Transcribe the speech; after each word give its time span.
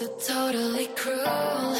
so 0.00 0.06
totally 0.06 0.88
cruel. 0.96 1.76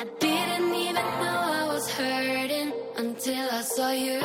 I 0.00 0.04
didn't 0.20 0.74
even 0.74 1.06
know 1.20 1.40
I 1.60 1.64
was 1.74 1.90
hurting 1.90 2.72
until 2.98 3.48
I 3.52 3.62
saw 3.62 3.92
you. 3.92 4.22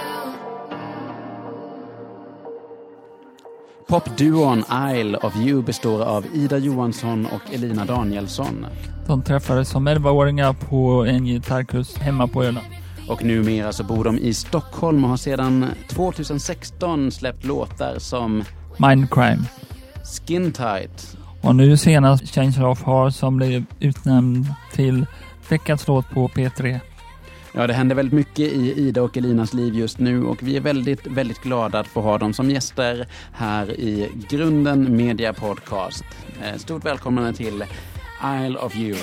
Popduon 3.88 4.64
Isle 4.70 5.18
of 5.18 5.36
You 5.36 5.62
består 5.62 6.02
av 6.02 6.26
Ida 6.34 6.58
Johansson 6.58 7.26
och 7.26 7.54
Elina 7.54 7.86
Danielsson. 7.86 8.66
De 9.08 9.24
träffades 9.24 9.70
som 9.70 9.88
11-åringar 9.88 10.54
på 10.54 11.06
en 11.06 11.26
gitarrkurs 11.26 11.98
hemma 11.98 12.28
på 12.28 12.44
Öland. 12.44 12.68
Och 13.10 13.24
numera 13.24 13.74
så 13.74 13.84
bor 13.84 14.04
de 14.04 14.18
i 14.18 14.34
Stockholm 14.34 15.04
och 15.04 15.10
har 15.10 15.18
sedan 15.18 15.66
2016 15.90 17.12
släppt 17.12 17.46
låtar 17.46 18.00
som 18.00 18.44
Mindcrime. 18.78 19.44
Skin 20.04 20.52
Tight, 20.52 21.18
Och 21.42 21.56
nu 21.56 21.78
senast 21.78 22.36
Change 22.36 22.64
of 22.66 22.84
Heart 22.86 23.16
som 23.16 23.38
blev 23.38 23.64
utnämnd 23.80 24.46
till 24.74 25.06
veckans 25.50 25.88
låt 25.88 26.10
på 26.10 26.28
P3. 26.28 26.80
Ja, 27.54 27.68
det 27.68 27.74
händer 27.74 27.96
väldigt 27.96 28.14
mycket 28.14 28.40
i 28.54 28.74
Ida 28.78 29.02
och 29.02 29.18
Elinas 29.18 29.54
liv 29.54 29.76
just 29.76 30.00
nu 30.00 30.24
och 30.24 30.44
vi 30.44 30.58
är 30.58 30.62
väldigt, 30.62 31.08
väldigt 31.08 31.42
glada 31.42 31.80
att 31.80 31.88
få 31.88 32.02
ha 32.02 32.18
dem 32.18 32.34
som 32.34 32.50
gäster 32.50 33.08
här 33.34 33.72
i 33.72 34.10
Grunden 34.30 34.98
Media 34.98 35.34
Podcast. 35.34 36.04
Eh, 36.44 36.58
Stort 36.58 36.86
välkomna 36.86 37.34
till 37.34 37.64
Isle 38.46 38.58
of 38.60 38.76
You. 38.76 38.96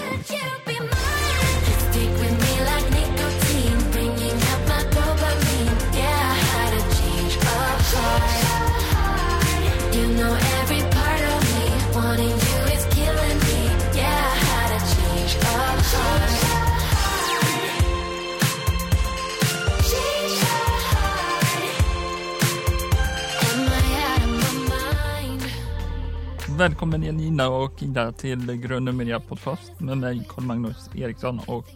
Välkommen 26.59 27.03
Janina 27.03 27.49
och 27.49 27.83
Ida 27.83 28.13
till 28.13 28.53
Grunden 28.53 28.97
Media 28.97 29.21
Podcast 29.21 29.81
med 29.81 29.99
mig 29.99 30.27
Carl-Magnus 30.29 30.91
Eriksson 30.95 31.41
och 31.47 31.67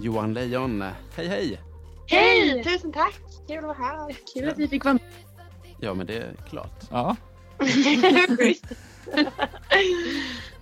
Johan 0.00 0.34
Lejon, 0.34 0.84
hej 1.16 1.28
hej! 1.28 1.60
Hej! 2.06 2.64
Tusen 2.64 2.92
tack! 2.92 3.20
Kul 3.48 3.58
att 3.58 3.64
vara 3.64 3.74
här. 3.74 4.16
Kul 4.34 4.48
att 4.48 4.58
vi 4.58 4.68
fick 4.68 4.84
vara 4.84 4.94
med. 4.94 5.02
Ja, 5.80 5.94
men 5.94 6.06
det 6.06 6.16
är 6.16 6.34
klart. 6.48 6.84
ja, 6.90 7.16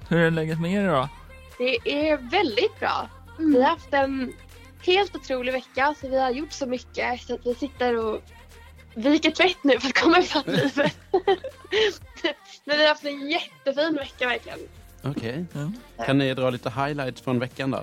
hur 0.08 0.19
är 0.19 0.30
läget 0.30 0.60
med 0.60 0.72
er 0.72 0.84
idag? 0.84 1.08
det 1.58 2.08
är 2.08 2.30
väldigt 2.30 2.80
bra. 2.80 3.08
Vi 3.38 3.62
har 3.62 3.70
haft 3.70 3.92
en 3.92 4.32
helt 4.86 5.16
otrolig 5.16 5.53
vecka 5.53 5.94
så 6.00 6.08
vi 6.08 6.20
har 6.20 6.30
gjort 6.30 6.53
så 6.53 6.66
mycket 6.66 7.20
så 7.20 7.34
att 7.34 7.47
vi 7.47 7.55
sitter 7.55 7.97
och 7.97 8.22
viker 8.94 9.30
tvätt 9.30 9.64
nu 9.64 9.80
för 9.80 9.88
att 9.88 10.03
komma 10.03 10.19
ifatt 10.19 10.47
livet. 10.47 10.97
Vi 12.79 12.84
har 12.84 12.89
haft 12.89 13.05
en 13.05 13.31
jättefin 13.31 13.95
vecka 13.95 14.27
verkligen. 14.27 14.59
Okej. 15.02 15.44
Ja. 15.52 16.04
Kan 16.04 16.18
ni 16.18 16.34
dra 16.34 16.50
lite 16.50 16.70
highlights 16.70 17.20
från 17.20 17.38
veckan 17.38 17.70
då? 17.70 17.82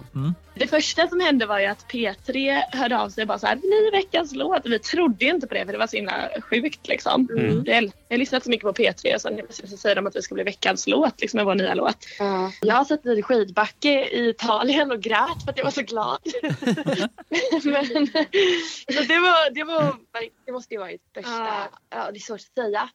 Det 0.56 0.68
första 0.68 1.08
som 1.08 1.20
hände 1.20 1.46
var 1.46 1.60
ju 1.60 1.66
att 1.66 1.86
P3 1.92 2.62
hörde 2.72 3.00
av 3.00 3.10
sig 3.10 3.22
och 3.22 3.28
bara 3.28 3.40
så 3.40 3.48
här, 3.48 3.56
ny 3.56 3.92
veckans 3.92 4.36
låt. 4.36 4.66
Vi 4.66 4.80
trodde 4.80 5.26
ju 5.26 5.32
inte 5.32 5.48
på 5.48 5.54
det 5.54 5.66
för 5.66 5.72
det 5.72 5.78
var 5.78 5.88
så 5.88 5.96
himla 5.98 6.30
sjukt 6.42 6.88
liksom. 6.88 7.30
Mm. 7.38 7.64
Jag 7.66 7.84
jag 8.08 8.16
har 8.16 8.18
lyssnat 8.18 8.44
så 8.44 8.50
mycket 8.50 8.64
på 8.64 8.74
P3 8.74 9.16
och 9.16 9.22
sen 9.22 9.68
så 9.70 9.78
säger 9.78 9.96
de 9.96 10.08
att 10.08 10.16
vi 10.16 10.22
ska 10.22 10.36
bli 10.36 10.44
veckans 10.44 10.88
låt 10.88 11.22
liksom 11.22 11.38
med 11.38 11.46
vår 11.46 11.56
nya 11.56 11.74
låt. 11.74 11.98
Jag 12.62 12.76
har 12.76 12.86
sett 12.86 13.06
i 13.06 13.22
skidbacke 13.22 14.06
i 14.06 14.30
Italien 14.30 14.92
och 14.92 15.00
grät 15.00 15.44
för 15.44 15.52
att 15.52 15.58
jag 15.58 15.64
var 15.64 15.72
så 15.72 15.82
glad. 15.82 16.20
Men, 17.64 18.08
så 18.96 19.04
det, 19.08 19.20
var, 19.20 19.54
det, 19.54 19.64
var, 19.64 19.96
det 20.46 20.52
måste 20.52 20.74
ju 20.74 20.80
vara 20.80 20.92
det 20.92 20.98
största. 21.10 21.68
Ja. 21.90 22.12
Det 22.12 22.18
är 22.18 22.20
svårt 22.20 22.40
att 22.40 22.64
säga. 22.64 22.90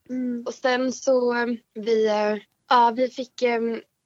Och 0.47 0.54
sen 0.54 0.92
så 0.92 1.36
eh, 1.36 1.47
vi, 1.75 2.06
eh, 2.06 2.36
ja, 2.69 2.92
vi 2.97 3.09
fick 3.09 3.42
eh, 3.42 3.60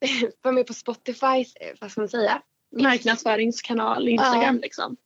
vara 0.42 0.54
med 0.54 0.66
på 0.66 0.74
Spotifys, 0.74 1.56
eh, 1.56 1.74
vad 1.80 1.90
ska 1.90 2.00
man 2.00 2.08
säga? 2.08 2.42
Marknadsföringskanal, 2.82 4.08
Instagram 4.08 4.58
liksom. 4.62 4.96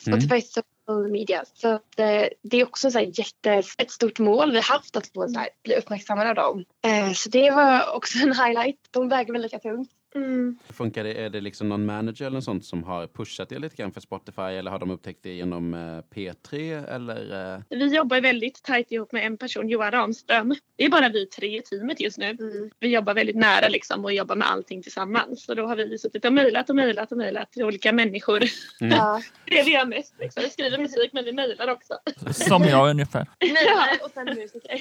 Spotify 0.00 0.40
social 0.40 1.10
media. 1.10 1.44
Så 1.54 1.68
att, 1.68 1.98
eh, 1.98 2.24
det 2.42 2.60
är 2.60 2.64
också 2.64 2.90
så 2.90 2.98
här 2.98 3.10
jätte, 3.18 3.62
ett 3.78 3.90
stort 3.90 4.18
mål 4.18 4.50
vi 4.50 4.56
har 4.56 4.74
haft 4.74 4.96
att 4.96 5.06
få 5.06 5.28
så 5.28 5.38
här, 5.38 5.48
bli 5.64 5.76
uppmärksammade 5.76 6.30
av 6.30 6.34
dem. 6.34 6.64
Eh, 6.86 7.12
så 7.12 7.28
det 7.28 7.50
var 7.50 7.94
också 7.94 8.18
en 8.18 8.32
highlight. 8.34 8.78
De 8.90 9.08
väger 9.08 9.32
väl 9.32 9.42
lika 9.42 9.58
tungt. 9.58 9.90
Mm. 10.16 10.58
Funkar 10.68 11.04
det, 11.04 11.14
är 11.14 11.30
det 11.30 11.40
liksom 11.40 11.68
någon 11.68 11.86
manager 11.86 12.26
eller 12.26 12.40
sånt 12.40 12.64
som 12.64 12.84
har 12.84 13.06
pushat 13.06 13.52
er 13.52 13.58
lite 13.58 13.76
grann 13.76 13.92
för 13.92 14.00
Spotify 14.00 14.42
eller 14.42 14.70
har 14.70 14.78
de 14.78 14.90
upptäckt 14.90 15.22
det 15.22 15.34
genom 15.34 15.74
eh, 15.74 15.78
P3 16.14 16.86
eller? 16.94 17.54
eh, 17.54 17.60
Vi 17.70 17.96
jobbar 17.96 18.20
väldigt 18.20 18.62
tajt 18.62 18.92
ihop 18.92 19.12
med 19.12 19.26
en 19.26 19.36
person, 19.36 19.68
Johan 19.68 19.90
Ramström. 19.90 20.54
Det 20.76 20.84
är 20.84 20.88
bara 20.88 21.08
vi 21.08 21.26
tre 21.26 21.58
i 21.58 21.62
teamet 21.62 22.00
just 22.00 22.18
nu. 22.18 22.30
Mm. 22.30 22.70
Vi 22.80 22.88
jobbar 22.88 23.14
väldigt 23.14 23.36
nära 23.36 23.68
liksom 23.68 24.04
och 24.04 24.12
jobbar 24.12 24.36
med 24.36 24.50
allting 24.50 24.82
tillsammans. 24.82 25.44
Så 25.44 25.54
då 25.54 25.66
har 25.66 25.76
vi 25.76 25.98
suttit 25.98 26.24
och 26.24 26.32
mejlat 26.32 26.70
och 26.70 26.76
mejlat 26.76 27.12
och 27.12 27.18
mejlat 27.18 27.52
till 27.52 27.64
olika 27.64 27.92
människor. 27.92 28.42
Mm. 28.80 28.92
Ja. 28.98 29.22
Det 29.44 29.52
är 29.52 29.56
det 29.58 29.62
vi 29.70 29.72
gör 29.74 29.86
mest. 29.86 30.14
Liksom. 30.20 30.42
Vi 30.42 30.50
skriver 30.50 30.78
musik 30.78 31.10
men 31.12 31.24
vi 31.24 31.32
mejlar 31.32 31.68
också. 31.68 31.94
Som 32.32 32.62
jag 32.64 32.90
ungefär. 32.90 33.26
Nej, 33.40 33.98
och 34.04 34.10
sen 34.14 34.24
musiker. 34.26 34.80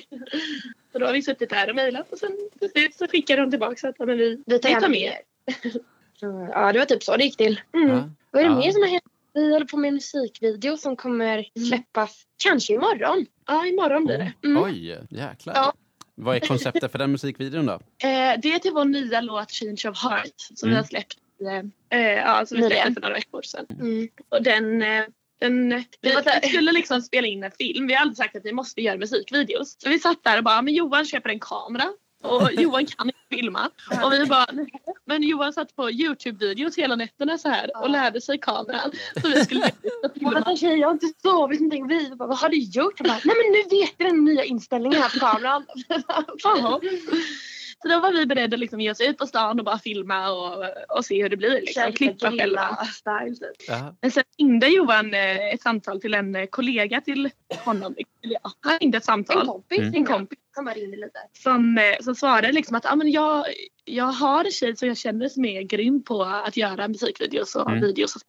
Så 0.94 1.00
då 1.00 1.06
har 1.06 1.14
vi 1.14 1.22
suttit 1.22 1.50
där 1.50 1.70
och 1.70 1.76
mejlat 1.76 2.12
och 2.12 2.18
sen 2.18 2.38
till 2.60 2.70
slut 2.70 2.96
så 2.96 3.08
skickar 3.08 3.38
de 3.38 3.50
tillbaka 3.52 3.76
så 3.76 3.88
att 3.88 4.00
men 4.00 4.18
vi, 4.18 4.44
Vi 4.46 4.60
tar 4.60 4.90
med 4.90 5.00
er. 5.00 5.20
Ja, 6.52 6.74
det 6.74 6.80
var 6.80 6.86
typ 6.86 7.04
så 7.04 7.18
det 7.18 7.24
gick 7.24 7.38
till. 7.38 7.62
Mm. 7.74 7.90
Ja. 7.90 8.10
Vad 8.32 8.40
är 8.42 8.46
det 8.46 8.54
Ja. 8.54 8.60
mer 8.60 8.72
som 8.72 8.82
har 8.82 8.90
hänt? 8.90 9.04
Vi 9.34 9.52
håller 9.54 9.66
på 9.66 9.78
med 9.78 9.88
en 9.88 9.94
musikvideo 9.94 10.78
som 10.78 10.96
kommer 10.96 11.46
släppas 11.68 12.24
kanske 12.44 12.74
imorgon. 12.74 13.26
Ja, 13.48 13.66
imorgon 13.68 14.06
blir 14.06 14.18
det. 14.18 14.34
Mm. 14.48 14.64
Oj, 14.64 15.00
jäklar. 15.10 15.54
Ja. 15.56 15.74
Vad 16.16 16.36
är 16.36 16.40
konceptet 16.40 16.92
för 16.92 17.00
den 17.00 17.12
musikvideon 17.12 17.66
då? 17.66 17.74
Eh, 17.74 17.80
det 18.42 18.54
är 18.54 18.60
till 18.60 18.72
vår 18.72 18.86
nya 18.86 19.22
låt 19.22 19.52
Change 19.52 19.90
of 19.90 20.04
Heart 20.04 20.32
som 20.38 20.70
Mm. 20.70 20.74
vi 20.74 20.78
har 20.78 20.84
släppt, 20.88 21.18
eh, 21.92 22.00
eh, 22.00 22.12
ja, 22.18 22.46
som 22.46 22.58
vi 22.58 22.64
släppte 22.68 22.94
för 22.94 23.02
några 23.02 23.14
veckor 23.14 23.42
sedan. 23.42 23.66
Mm. 23.80 24.10
Och 24.30 24.44
den, 24.44 24.82
eh, 24.82 25.04
den, 25.44 25.70
vi, 26.02 26.16
vi 26.42 26.50
skulle 26.50 26.72
liksom 26.72 27.02
spela 27.02 27.28
in 27.28 27.44
en 27.44 27.52
film. 27.52 27.88
Vi 27.88 27.94
har 27.94 28.02
alltid 28.02 28.18
sagt 28.18 28.36
att 28.36 28.46
vi 28.46 28.54
måste 28.54 28.82
göra 28.82 28.98
musikvideos. 28.98 29.76
Så 29.80 29.90
vi 29.90 30.00
satt 30.00 30.24
där 30.24 30.38
och 30.38 30.44
bara, 30.44 30.62
men 30.62 30.74
Johan 30.74 31.06
köper 31.06 31.30
en 31.30 31.40
kamera. 31.40 31.86
Och 32.24 32.50
Johan 32.62 32.86
kan 32.86 33.08
inte 33.08 33.20
filma. 33.30 33.70
Och 34.04 34.14
vi 34.14 34.26
bara, 34.26 34.46
"Nej." 34.54 34.68
men 35.06 35.24
Johan 35.24 35.54
satt 35.54 35.76
på 35.76 35.90
Youtube-videos 35.92 36.78
hela 36.78 36.96
nätterna 36.96 37.38
så 37.38 37.50
här 37.50 37.72
och 37.84 37.90
lärde 37.90 38.22
sig 38.22 38.38
kameran. 38.40 38.92
Så 39.22 39.28
vi 39.28 39.46
skulle 39.46 39.72
filma. 40.14 40.32
vänta 40.32 40.56
tjejer, 40.56 40.78
jag 40.78 40.88
har 40.88 40.94
inte 40.94 41.08
sovit 41.22 41.60
någonting. 41.60 41.88
Vi 41.88 42.10
bara, 42.16 42.28
vad 42.28 42.38
har 42.38 42.50
du 42.50 42.58
gjort? 42.58 43.00
Bara, 43.00 43.20
Nej 43.24 43.36
men 43.44 43.52
nu 43.52 43.78
vet 43.80 43.94
jag 43.98 44.10
den 44.10 44.26
nya 44.26 44.44
inställningen 44.44 45.02
här 45.02 45.10
på 45.10 45.20
kameran. 45.20 45.66
Så 47.84 47.90
då 47.90 48.00
var 48.00 48.12
vi 48.12 48.26
beredda 48.26 48.56
att 48.56 48.60
liksom 48.60 48.82
ge 48.82 48.92
oss 48.92 49.02
ut 49.02 49.18
på 49.18 49.28
stan 49.28 49.60
och 49.60 49.66
bara 49.66 49.80
filma 49.80 50.30
och, 50.32 50.66
och 50.98 51.06
se 51.06 51.22
hur 51.24 51.30
det 51.30 51.38
blir. 51.38 51.62
Liksom. 51.62 51.92
Klippa 51.94 52.32
själva. 52.32 52.76
style 52.86 53.36
typ. 53.36 53.70
Men 54.02 54.12
sen 54.12 54.24
ringde 54.40 54.68
Johan 54.68 55.14
eh, 55.14 55.54
ett 55.54 55.62
samtal 55.62 56.02
till 56.02 56.14
en 56.14 56.36
eh, 56.36 56.46
kollega 56.46 57.02
till 57.02 57.30
honom. 57.66 57.96
Ja, 58.22 58.40
han 58.60 58.80
ringde 58.80 58.98
ett 58.98 59.04
En 59.04 59.06
samtal. 59.06 59.46
kompis. 59.48 59.80
Mm. 59.80 59.94
En 59.96 60.06
kompis 60.06 60.40
Han 60.56 60.66
bara 60.66 60.76
ringde 60.76 60.98
lite. 60.98 61.20
som, 61.44 61.78
eh, 61.78 62.04
som 62.04 62.16
svarade 62.16 62.52
liksom 62.52 62.76
att 62.76 62.86
ah, 62.86 62.96
men 62.96 63.12
jag, 63.12 63.46
jag 63.86 64.06
har 64.06 64.46
en 64.46 64.52
tjej 64.52 64.76
som 64.76 64.88
jag 64.88 64.98
känner 64.98 65.30
som 65.30 65.46
är 65.46 65.62
grym 65.62 66.04
på 66.04 66.24
att 66.24 66.58
göra 66.58 66.88
musikvideos 66.88 67.56
och 67.56 67.70
Mm. 67.70 67.82
videos. 67.82 68.16
Och 68.16 68.22
så, 68.22 68.28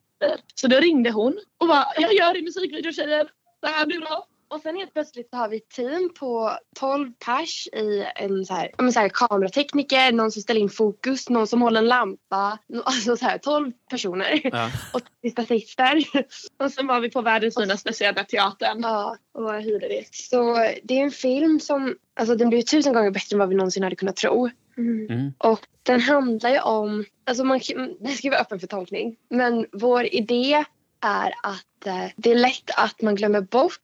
så 0.55 0.67
då 0.69 0.77
ringde 0.77 1.11
hon 1.11 1.39
och 1.61 1.69
bara 1.69 1.87
jag 1.99 2.15
gör 2.15 2.37
en 2.39 2.45
musikvideo 2.45 2.93
tjejer. 2.93 3.29
Det 3.63 3.69
här 3.69 3.87
blir 3.87 4.01
bra. 4.01 4.27
Och 4.55 4.61
sen 4.61 4.77
helt 4.77 4.93
plötsligt 4.93 5.31
så 5.31 5.37
har 5.37 5.49
vi 5.49 5.57
ett 5.57 5.69
team 5.69 6.11
på 6.19 6.59
12 6.77 7.13
pers 7.27 7.69
i 7.73 8.07
en 8.17 8.45
så 8.45 8.55
här, 8.55 8.91
så 8.93 9.01
här, 9.01 9.09
kameratekniker, 9.09 10.13
någon 10.13 10.33
som 10.33 10.43
ställer 10.43 10.61
in 10.61 10.71
fokus, 10.71 11.29
någon 11.29 11.47
som 11.47 11.63
håller 11.63 11.81
en 11.81 11.89
lampa. 11.89 12.59
Alltså 12.85 13.17
så 13.17 13.25
här 13.25 13.39
12 13.39 13.73
personer. 13.91 14.41
Ja. 14.45 14.71
Och 14.93 15.01
tre 15.23 15.31
statister. 15.31 16.05
Och 16.65 16.73
sen 16.73 16.87
var 16.87 17.01
vi 17.01 17.11
på 17.11 17.23
världens 17.23 17.55
finaste 17.55 17.93
teatern 18.29 18.81
Ja, 18.83 19.17
och 19.33 19.55
hyrde 19.55 19.89
det. 19.89 20.15
så 20.15 20.55
det 20.83 20.99
är 20.99 21.05
en 21.05 21.11
film 21.11 21.61
som, 21.61 21.97
alltså 22.15 22.35
den 22.35 22.49
blir 22.49 22.63
tusen 22.63 22.93
gånger 22.93 23.11
bättre 23.11 23.35
än 23.35 23.39
vad 23.39 23.49
vi 23.49 23.55
någonsin 23.55 23.83
hade 23.83 23.97
kunnat 23.97 24.17
tro. 24.17 24.51
Mm. 24.77 25.33
Och 25.39 25.61
den 25.83 26.01
handlar 26.01 26.51
ju 26.51 26.61
om, 26.61 27.05
alltså 27.25 27.45
man, 27.45 27.61
den 28.01 28.13
ska 28.13 28.31
vara 28.31 28.41
öppen 28.41 28.61
för 28.61 28.67
tolkning. 28.67 29.17
Men 29.31 29.67
vår 29.73 30.15
idé 30.15 30.65
är 31.05 31.35
att 31.43 31.87
eh, 31.87 32.11
det 32.17 32.31
är 32.31 32.35
lätt 32.37 32.71
att 32.77 33.03
man 33.03 33.15
glömmer 33.15 33.41
bort. 33.41 33.81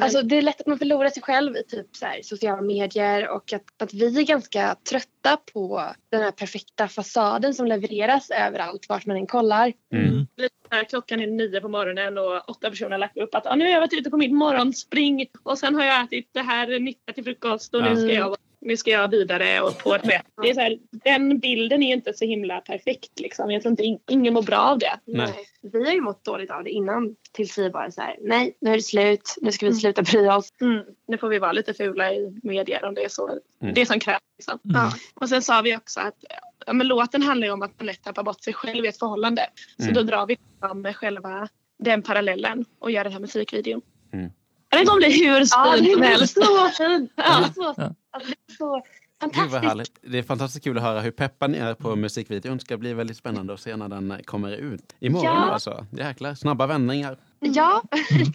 Alltså 0.00 0.22
det 0.22 0.38
är 0.38 0.42
lätt 0.42 0.60
att 0.60 0.66
man 0.66 0.78
förlorar 0.78 1.08
sig 1.08 1.22
själv 1.22 1.56
i 1.56 1.62
typ 1.62 1.96
så 1.96 2.06
här, 2.06 2.22
sociala 2.22 2.62
medier 2.62 3.28
och 3.28 3.52
att, 3.52 3.82
att 3.82 3.94
vi 3.94 4.18
är 4.18 4.22
ganska 4.22 4.76
trötta 4.90 5.36
på 5.52 5.92
den 6.10 6.22
här 6.22 6.30
perfekta 6.30 6.88
fasaden 6.88 7.54
som 7.54 7.66
levereras 7.66 8.30
överallt 8.30 8.88
vart 8.88 9.06
man 9.06 9.16
än 9.16 9.26
kollar. 9.26 9.72
Mm. 9.92 10.26
När 10.70 10.84
klockan 10.84 11.20
är 11.20 11.26
nio 11.26 11.60
på 11.60 11.68
morgonen 11.68 12.18
och 12.18 12.50
åtta 12.50 12.70
personer 12.70 12.90
har 12.90 12.98
lagt 12.98 13.16
upp 13.16 13.34
att 13.34 13.46
ah, 13.46 13.54
nu 13.54 13.64
har 13.64 13.72
jag 13.72 13.80
varit 13.80 13.92
ute 13.92 14.10
på 14.10 14.16
mitt 14.16 14.32
morgonspring 14.32 15.26
och 15.42 15.58
sen 15.58 15.74
har 15.74 15.84
jag 15.84 16.04
ätit 16.04 16.28
det 16.32 16.42
här 16.42 16.78
nyttiga 16.78 17.14
till 17.14 17.24
frukost 17.24 17.74
och 17.74 17.82
nu 17.82 17.96
ska 17.96 18.12
jag 18.12 18.28
vara 18.28 18.36
nu 18.64 18.76
ska 18.76 18.90
jag 18.90 19.08
vidare 19.08 19.60
och 19.60 19.78
på 19.78 19.94
ett 19.94 20.06
sätt. 20.06 20.22
Det 20.42 20.50
är 20.50 20.54
så 20.54 20.60
här, 20.60 20.78
den 21.04 21.38
bilden 21.38 21.82
är 21.82 21.86
ju 21.86 21.92
inte 21.94 22.12
så 22.14 22.24
himla 22.24 22.60
perfekt 22.60 23.20
liksom. 23.20 23.50
Jag 23.50 23.62
tror 23.62 23.70
inte 23.70 23.82
in, 23.82 23.98
ingen 24.10 24.34
mår 24.34 24.42
bra 24.42 24.58
av 24.58 24.78
det. 24.78 25.00
Nej. 25.04 25.34
Vi 25.72 25.84
har 25.84 25.92
ju 25.92 26.00
mått 26.00 26.24
dåligt 26.24 26.50
av 26.50 26.64
det 26.64 26.70
innan 26.70 27.16
tills 27.32 27.58
vi 27.58 27.70
bara 27.70 27.90
så 27.90 28.00
här, 28.00 28.16
nej 28.20 28.56
nu 28.60 28.70
är 28.70 28.76
det 28.76 28.82
slut, 28.82 29.36
nu 29.40 29.52
ska 29.52 29.66
vi 29.66 29.74
sluta 29.74 30.02
bry 30.02 30.28
oss. 30.28 30.48
Mm. 30.60 30.84
Nu 31.08 31.18
får 31.18 31.28
vi 31.28 31.38
vara 31.38 31.52
lite 31.52 31.74
fula 31.74 32.12
i 32.12 32.40
medier 32.42 32.84
om 32.84 32.94
det 32.94 33.04
är 33.04 33.08
så. 33.08 33.38
Mm. 33.62 33.74
Det 33.74 33.86
som 33.86 34.00
krävs. 34.00 34.20
Liksom. 34.38 34.58
Mm. 34.64 34.76
Ja. 34.76 34.92
Och 35.14 35.28
sen 35.28 35.42
sa 35.42 35.62
vi 35.62 35.76
också 35.76 36.00
att 36.00 36.24
ja, 36.66 36.72
men 36.72 36.86
låten 36.88 37.22
handlar 37.22 37.46
ju 37.46 37.52
om 37.52 37.62
att 37.62 37.78
man 37.80 37.86
lätt 37.86 38.02
tappar 38.04 38.22
bort 38.22 38.44
sig 38.44 38.52
själv 38.52 38.84
i 38.84 38.88
ett 38.88 38.98
förhållande. 38.98 39.42
Så 39.76 39.82
Mm. 39.82 39.94
då 39.94 40.02
drar 40.02 40.26
vi 40.26 40.36
fram 40.60 40.82
med 40.82 40.96
själva 40.96 41.48
den 41.78 42.02
parallellen 42.02 42.64
och 42.78 42.90
gör 42.90 43.04
den 43.04 43.12
här 43.12 43.20
musikvideon. 43.20 43.80
Mm. 44.12 44.30
Vet 44.70 44.88
om 44.88 45.00
det 45.00 45.06
är 45.06 45.10
hur 45.10 45.46
Ja, 45.50 45.72
fint 45.76 45.86
det 45.86 45.92
som 45.92 46.02
är 46.02 46.06
helst. 46.06 46.34
så 46.34 46.68
fint. 46.68 47.12
Ja. 47.16 47.48
Ja. 47.56 47.94
Alltså, 48.12 48.30
det 48.46 48.52
är 48.52 48.56
så 48.56 48.82
Gud 49.24 49.50
vad 49.50 49.62
fantastiskt. 49.62 49.98
Det 50.02 50.18
är 50.18 50.22
fantastiskt 50.22 50.64
kul 50.64 50.76
att 50.76 50.82
höra 50.82 51.00
hur 51.00 51.10
peppad 51.10 51.50
ni 51.50 51.58
är 51.58 51.74
på 51.74 51.96
musikvideon. 51.96 52.56
Det 52.56 52.64
ska 52.64 52.76
bli 52.76 52.94
väldigt 52.94 53.16
spännande 53.16 53.54
att 53.54 53.60
se 53.60 53.76
när 53.76 53.88
den 53.88 54.20
kommer 54.24 54.50
ut. 54.52 54.96
Imorgon 55.00 55.24
Ja. 55.24 55.50
alltså. 55.50 55.86
Jäklar, 55.92 56.34
snabba 56.34 56.66
vändningar. 56.66 57.18
Ja, 57.40 57.82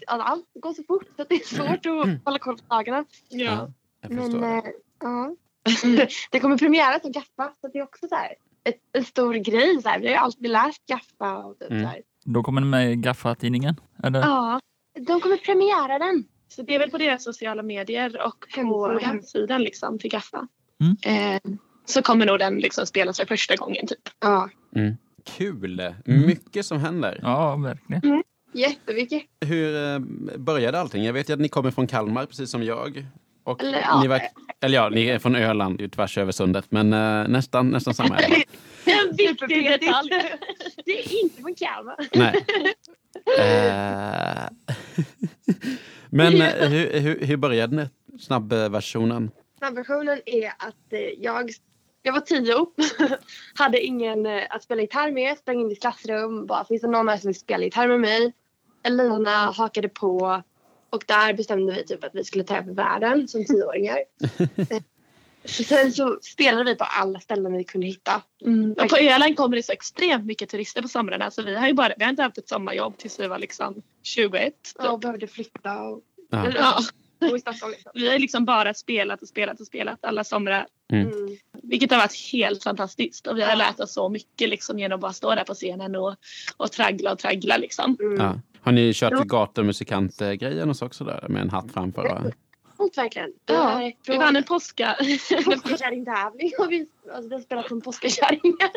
alltså, 0.06 0.22
allt 0.24 0.44
går 0.54 0.72
så 0.74 0.82
fort 0.82 1.04
så 1.16 1.22
att 1.22 1.28
det 1.28 1.34
är 1.34 1.44
svårt 1.56 1.86
att 1.86 2.24
hålla 2.24 2.38
koll 2.38 2.56
på 2.58 2.64
dagarna. 2.74 3.04
Ja. 3.28 3.70
jag 4.00 4.10
Men 4.10 4.24
förstår. 4.24 4.44
eh, 4.44 4.62
ja. 5.00 5.36
det 6.30 6.40
kommer 6.40 6.58
premiära 6.58 7.00
som 7.00 7.12
Gaffa 7.12 7.52
så 7.60 7.68
det 7.68 7.78
är 7.78 7.82
också 7.82 8.08
så 8.08 8.14
här, 8.14 8.34
ett, 8.64 8.76
en 8.92 9.04
stor 9.04 9.34
grej. 9.34 9.82
Så 9.82 9.88
här. 9.88 9.98
Vi 10.00 10.06
har 10.06 10.12
ju 10.12 10.18
alltid 10.18 10.50
läst 10.50 10.86
Gaffa 10.86 11.36
och 11.38 11.58
typ 11.58 11.70
Mm. 11.70 11.82
så 11.82 11.88
här. 11.88 12.02
Då 12.24 12.42
kommer 12.42 12.60
den 12.60 12.70
med 12.70 12.92
i 12.92 12.96
Gaffa-tidningen? 12.96 13.76
Ja. 14.02 14.60
De 15.06 15.20
kommer 15.20 15.36
premiära 15.36 15.98
den. 15.98 16.24
Så 16.48 16.62
det 16.62 16.74
är 16.74 16.78
väl 16.78 16.90
på 16.90 16.98
deras 16.98 17.24
sociala 17.24 17.62
medier 17.62 18.26
och 18.26 18.44
på 18.54 18.60
Hemsidan. 18.60 19.00
hemsidan 19.00 19.62
liksom, 19.62 19.98
till 19.98 20.10
Gaffa. 20.10 20.46
Mm. 20.80 21.34
Eh, 21.34 21.40
så 21.84 22.02
kommer 22.02 22.26
nog 22.26 22.38
den 22.38 22.58
liksom 22.58 22.86
spelas 22.86 23.18
för 23.18 23.26
första 23.26 23.56
gången 23.56 23.86
typ. 23.86 23.98
Ja, 24.20 24.50
Mm. 24.76 24.96
Kul! 25.36 25.94
Mycket 26.04 26.66
som 26.66 26.78
händer. 26.80 27.18
Ja, 27.22 27.56
verkligen. 27.56 28.22
jättemycket. 28.52 29.22
Hur 29.46 29.76
eh, 29.94 29.98
började 30.38 30.80
allting? 30.80 31.04
Jag 31.04 31.12
vet 31.12 31.28
ju 31.28 31.32
att 31.34 31.40
ni 31.40 31.48
kommer 31.48 31.70
från 31.70 31.86
Kalmar, 31.86 32.26
precis 32.26 32.50
som 32.50 32.62
jag. 32.62 33.06
Och 33.44 33.62
Eller, 33.62 33.78
ja. 33.80 34.00
ni, 34.02 34.08
var, 34.08 34.20
eller 34.60 34.74
ja, 34.74 34.88
ni 34.88 35.06
är 35.08 35.18
från 35.18 35.36
Öland, 35.36 35.80
ju 35.80 35.88
tvärs 35.88 36.18
över 36.18 36.32
sundet. 36.32 36.64
Men 36.70 36.92
eh, 36.92 37.28
nästan, 37.28 37.68
nästan 37.70 37.94
samma. 37.94 38.18
En 38.84 39.16
viktig 39.16 39.64
detalj. 39.70 40.10
Det 40.84 40.98
är 40.98 41.22
inte 41.22 41.42
från 41.42 41.54
Kalmar. 41.54 41.96
Nej. 42.14 42.44
Eh, 43.38 44.48
Men 46.10 46.40
eh, 46.42 46.68
hur, 46.68 47.00
hur, 47.00 47.26
hur 47.26 47.36
började 47.36 47.76
ni? 47.76 47.88
Snabbversionen? 48.18 49.30
Snabbversionen 49.58 50.20
är 50.26 50.48
att 50.48 50.92
eh, 50.92 51.00
jag, 51.00 51.50
jag 52.02 52.12
var 52.12 52.20
tio, 52.20 52.66
hade 53.54 53.80
ingen 53.80 54.26
att 54.50 54.62
spela 54.62 54.80
gitarr 54.82 55.10
med, 55.10 55.38
sprang 55.38 55.60
in 55.60 55.70
i 55.70 55.76
klassrum, 55.76 56.46
bara 56.46 56.64
finns 56.64 56.82
det 56.82 56.88
någon 56.88 57.08
här 57.08 57.16
som 57.16 57.28
vill 57.28 57.40
spela 57.40 57.64
gitarr 57.64 57.88
med 57.88 58.00
mig? 58.00 58.32
Elina 58.82 59.50
hakade 59.50 59.88
på 59.88 60.42
och 60.90 61.04
där 61.06 61.34
bestämde 61.34 61.72
vi 61.72 61.84
typ 61.84 62.04
att 62.04 62.14
vi 62.14 62.24
skulle 62.24 62.44
ta 62.44 62.56
över 62.56 62.72
världen 62.72 63.28
som 63.28 63.44
tioåringar. 63.44 63.98
Så 65.48 65.64
sen 65.64 65.92
så 65.92 66.18
spelade 66.22 66.64
vi 66.64 66.74
på 66.74 66.84
alla 66.84 67.20
ställen 67.20 67.52
vi 67.52 67.64
kunde 67.64 67.86
hitta. 67.86 68.22
Mm. 68.44 68.72
Och 68.72 68.88
på 68.88 68.96
Öland 68.96 69.36
kommer 69.36 69.56
det 69.56 69.62
så 69.62 69.72
extremt 69.72 70.26
mycket 70.26 70.48
turister 70.48 70.82
på 70.82 70.88
somrarna 70.88 71.30
så 71.30 71.42
vi 71.42 71.56
har 71.56 71.66
ju 71.68 71.74
bara, 71.74 71.92
vi 71.98 72.04
har 72.04 72.10
inte 72.10 72.22
haft 72.22 72.38
ett 72.38 72.48
sommarjobb 72.48 72.98
tills 72.98 73.20
vi 73.20 73.26
var 73.26 73.38
liksom 73.38 73.82
21. 74.02 74.54
Ja, 74.78 74.90
och 74.90 75.00
behövde 75.00 75.26
flytta 75.26 75.82
och 75.82 76.02
Ja. 76.30 76.46
Ja. 76.56 76.78
Liksom. 77.32 77.74
Vi 77.94 78.08
har 78.10 78.18
liksom 78.18 78.44
bara 78.44 78.74
spelat 78.74 79.22
och 79.22 79.28
spelat 79.28 79.60
och 79.60 79.66
spelat 79.66 80.04
alla 80.04 80.24
somrar. 80.24 80.66
Mm. 80.92 81.06
Mm. 81.08 81.36
Vilket 81.62 81.90
har 81.90 81.98
varit 81.98 82.32
helt 82.32 82.62
fantastiskt 82.62 83.26
och 83.26 83.36
vi 83.36 83.42
har 83.42 83.50
Ja. 83.50 83.54
lärt 83.54 83.80
oss 83.80 83.92
så 83.92 84.08
mycket 84.08 84.48
liksom 84.48 84.78
genom 84.78 84.96
att 84.96 85.00
bara 85.00 85.12
stå 85.12 85.34
där 85.34 85.44
på 85.44 85.54
scenen 85.54 85.96
och, 85.96 86.16
och 86.56 86.72
traggla 86.72 87.12
och 87.12 87.18
traggla 87.18 87.56
liksom. 87.56 87.96
Mm. 88.00 88.20
Ja. 88.20 88.40
Har 88.60 88.72
ni 88.72 88.92
kört 88.94 89.24
gatumusikant-grejen 89.24 90.68
hos 90.68 90.82
också 90.82 91.04
där 91.04 91.26
med 91.28 91.42
en 91.42 91.50
hatt 91.50 91.72
framför? 91.72 92.04
Och... 92.04 92.32
Coolt 92.88 92.98
verkligen. 92.98 93.32
Ja, 93.46 93.92
vi 94.06 94.16
vann 94.16 94.36
en 94.36 94.44
påska. 94.44 94.96
påskakärringtävling 95.44 96.52
och 96.58 96.72
vi, 96.72 96.86
alltså, 97.12 97.34
har 97.34 97.40
spelat 97.40 97.68
som 97.68 97.80
påskakärringar. 97.80 98.70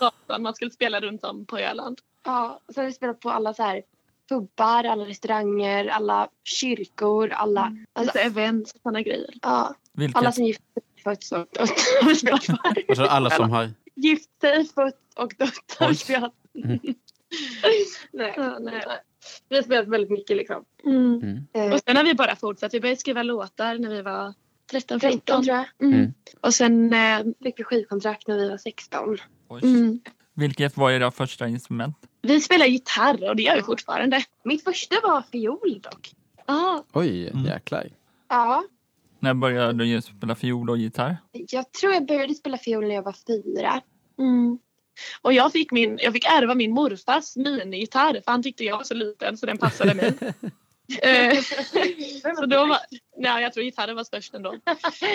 Gatan 0.00 0.42
man 0.42 0.54
skulle 0.54 0.70
spela 0.70 1.00
runt 1.00 1.24
om 1.24 1.46
på 1.46 1.58
Öland. 1.58 2.00
Ja, 2.24 2.60
och 2.66 2.74
sen 2.74 2.82
har 2.82 2.86
vi 2.86 2.94
spelat 2.94 3.20
på 3.20 3.30
alla 3.30 3.54
så 3.54 3.62
här 3.62 3.82
pubbar, 4.28 4.84
alla 4.84 5.04
restauranger, 5.04 5.86
alla 5.86 6.28
kyrkor, 6.44 7.30
alla, 7.30 7.60
alltså, 7.62 7.78
Alltså 7.92 8.18
event 8.18 8.72
och 8.74 8.80
sådana 8.82 9.02
grejer. 9.02 9.30
ja, 9.42 9.74
Vilket? 9.92 10.16
alla 10.16 10.32
som 10.32 10.44
gift 10.44 10.62
sig, 10.74 10.82
fött 11.04 11.32
och 11.32 11.48
dött 11.58 11.70
har 12.00 12.08
vi 12.08 12.16
spelat 12.16 12.44
för. 12.44 13.02
Alla 13.02 13.30
som 13.30 13.50
har... 13.50 13.70
Gift 13.94 14.40
sig, 14.40 14.64
fött 14.64 15.00
och 15.16 15.34
dött 15.38 15.76
har 15.78 15.88
vi 15.88 15.94
spelat. 15.94 16.34
Mm. 16.64 16.78
nej, 18.12 18.34
nej. 18.60 19.00
Vi 19.48 19.56
har 19.56 19.62
spelat 19.62 19.88
väldigt 19.88 20.10
mycket 20.10 20.36
liksom. 20.36 20.64
Mm. 20.84 21.20
Mm. 21.22 21.46
Eh, 21.54 21.72
Och 21.74 21.80
sen 21.86 21.96
har 21.96 22.04
vi 22.04 22.14
bara 22.14 22.36
fortsatt. 22.36 22.74
Vi 22.74 22.80
började 22.80 23.00
skriva 23.00 23.22
låtar 23.22 23.78
när 23.78 23.90
vi 23.90 24.02
var 24.02 24.34
13, 24.70 25.00
13 25.00 25.10
14. 25.10 25.44
tror 25.44 25.56
jag. 25.56 25.66
Mm. 25.88 25.98
Mm. 26.00 26.14
Och 26.40 26.54
sen... 26.54 26.92
Eh, 26.92 27.18
Fick 27.42 27.60
vi 27.60 27.64
skivkontrakt 27.64 28.28
när 28.28 28.36
vi 28.36 28.48
var 28.50 28.56
16. 28.56 29.16
Oj. 29.48 29.60
mm. 29.64 30.00
Vilket 30.34 30.76
var 30.76 30.90
era 30.90 31.10
första 31.10 31.48
instrument? 31.48 31.96
Vi 32.22 32.40
spelar 32.40 32.66
gitarr 32.66 33.28
och 33.28 33.36
det 33.36 33.42
gör 33.42 33.56
vi 33.56 33.62
fortfarande. 33.62 34.24
Mitt 34.44 34.64
första 34.64 34.96
var 35.02 35.22
fiol 35.32 35.80
dock. 35.82 36.12
Ja, 36.46 36.84
Oj, 36.92 37.28
Mm. 37.28 37.44
jäklar. 37.44 37.88
Ja, 38.28 38.64
När 39.20 39.34
började 39.34 39.84
du 39.84 40.02
spela 40.02 40.34
fiol 40.34 40.70
och 40.70 40.78
gitarr? 40.78 41.16
jag 41.32 41.72
tror 41.72 41.92
jag 41.92 42.06
började 42.06 42.34
spela 42.34 42.58
fiol 42.58 42.86
när 42.88 42.94
jag 42.94 43.02
var 43.02 43.14
fyra. 43.26 43.80
Mm. 44.18 44.58
Och 45.22 45.32
jag 45.32 45.52
fick, 45.52 45.72
min, 45.72 45.98
jag 46.02 46.12
fick 46.12 46.24
ärva 46.24 46.54
min 46.54 46.72
morfars 46.72 47.36
minigitarr 47.36 48.12
för 48.12 48.30
han 48.30 48.42
tyckte 48.42 48.64
jag 48.64 48.76
var 48.76 48.84
så 48.84 48.94
liten 48.94 49.36
så 49.36 49.46
den 49.46 49.58
passade 49.58 49.94
mig. 49.94 50.12
Eh, 51.02 51.38
så 52.36 52.46
då 52.46 52.66
var, 52.66 52.78
nej, 53.16 53.42
jag 53.42 53.52
tror 53.52 53.64
gitarren 53.64 53.96
var 53.96 54.04
störst 54.04 54.34
ändå. 54.34 54.54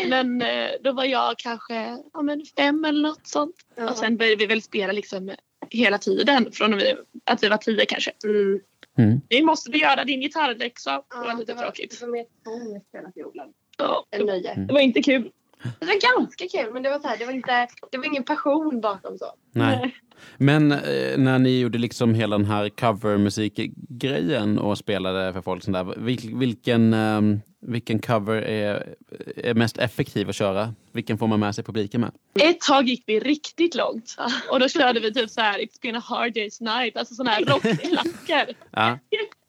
Men 0.08 0.42
eh, 0.42 0.70
då 0.84 0.92
var 0.92 1.06
jag 1.06 1.38
kanske 1.38 1.98
ja, 2.14 2.22
men 2.22 2.46
fem 2.58 2.86
eller 2.86 3.02
något 3.02 3.28
sånt. 3.28 3.56
Ja. 3.76 3.90
Och 3.90 3.98
sen 3.98 4.18
började 4.18 4.36
vi 4.36 4.46
väl 4.46 4.62
spela 4.62 4.94
liksom 4.94 5.32
hela 5.70 5.98
tiden 5.98 6.52
från 6.52 6.78
vi, 6.78 6.96
att 7.24 7.44
vi 7.44 7.48
var 7.48 7.58
tio 7.58 7.86
kanske. 7.86 8.12
Mm. 8.24 8.60
Mm. 8.98 9.22
Vi 9.30 9.42
måste 9.42 9.78
göra 9.78 10.04
din 10.04 10.22
gitarrläxa. 10.22 10.92
Det 10.92 11.18
var 11.18 11.28
Ja, 11.28 11.34
lite 11.34 11.52
det 11.52 11.56
var, 11.56 11.64
tråkigt. 11.64 12.00
Det 12.00 12.06
var 12.06 12.12
mer 12.12 12.26
tvång 12.44 12.76
att 12.76 12.84
spela 12.84 13.12
fiolen. 13.12 13.50
Ja, 13.78 14.06
nöje. 14.20 14.52
Mm. 14.52 14.68
det 14.68 14.74
var 14.74 14.82
inte 14.82 15.02
kul. 15.02 15.32
Det 15.80 15.86
var 15.86 16.18
ganska 16.18 16.46
kul 16.48 16.74
men 16.74 16.84
det 16.84 16.90
var, 16.90 17.00
så 17.00 17.08
här, 17.08 17.18
det 17.18 17.26
var, 17.26 17.34
inte, 17.34 17.68
det 17.92 17.98
var 17.98 18.06
ingen 18.06 18.24
passion 18.24 18.82
bakom 18.82 19.18
så. 19.18 19.26
Nej. 19.52 19.96
Men 20.38 20.72
eh, 20.72 21.18
när 21.18 21.40
ni 21.40 21.60
gjorde 21.60 21.78
liksom 21.78 22.14
hela 22.14 22.38
den 22.38 22.48
här 22.48 22.70
covermusikgrejen 22.70 24.60
och 24.60 24.78
spelade 24.78 25.34
för 25.34 25.42
folk 25.42 25.64
sånt 25.64 25.76
där, 25.76 25.84
vil, 25.84 26.36
vilken, 26.36 26.94
ehm, 26.94 27.42
vilken 27.62 28.00
cover 28.00 28.42
är, 28.42 28.96
är 29.36 29.54
mest 29.54 29.78
effektiv 29.78 30.30
att 30.30 30.36
köra? 30.36 30.74
Vilken 30.92 31.18
får 31.18 31.28
man 31.28 31.40
med 31.40 31.56
sig 31.56 31.64
publiken 31.64 32.02
med? 32.02 32.12
Ett 32.40 32.62
tag 32.62 32.88
gick 32.88 33.04
vi 33.08 33.20
riktigt 33.20 33.76
långt 33.76 34.16
och 34.50 34.60
då 34.60 34.68
körde 34.68 35.00
vi 35.00 35.14
typ 35.14 35.30
så 35.30 35.42
här 35.42 35.60
It's 35.60 35.82
been 35.82 35.96
a 35.96 36.04
hard 36.04 36.32
day's 36.32 36.64
night, 36.64 36.98
alltså 36.98 37.16
sådana 37.16 37.32
här 37.32 37.46
rockklackar. 37.46 38.56
Ja. 38.72 38.98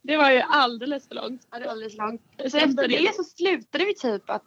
Det 0.03 0.17
var 0.17 0.31
ju 0.31 0.41
alldeles 0.41 1.09
för 1.09 1.15
långt. 1.15 1.47
Ja, 1.51 1.59
det 1.59 1.65
var 1.65 1.73
alldeles 1.73 1.97
långt. 1.97 2.23
Så 2.43 2.51
Så 2.51 2.57
efter 2.57 2.89
det 2.89 3.15
så 3.15 3.25
slutade 3.25 3.85
vi 3.85 3.95
typ 3.95 4.31
att, 4.31 4.43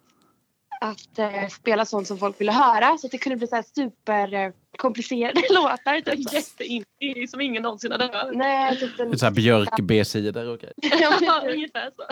att 0.80 1.18
eh, 1.18 1.48
spela 1.50 1.84
sånt 1.84 2.06
som 2.06 2.18
folk 2.18 2.40
ville 2.40 2.52
höra. 2.52 2.98
Så 2.98 3.06
att 3.06 3.10
det 3.10 3.18
kunde 3.18 3.36
bli 3.36 3.46
så 3.46 3.54
här 3.56 3.64
super 3.74 4.34
eh, 4.34 4.50
låtar. 5.54 6.00
Typ. 6.00 6.32
Jätteindie 6.32 7.28
som 7.28 7.40
ingen 7.40 7.62
någonsin 7.62 7.92
hade 7.92 8.04
hört. 8.04 8.34
Nej, 8.34 8.76
typ 8.78 9.00
en, 9.00 9.18
Så 9.18 9.26
här 9.26 9.32
Björk 9.32 9.80
B-sidor 9.82 10.48
och 10.48 10.58
grejer. 10.58 10.74
Ja, 11.00 11.12
Ja, 11.20 11.40
men 11.44 11.50
ungefär 11.54 11.90
så. 11.96 12.02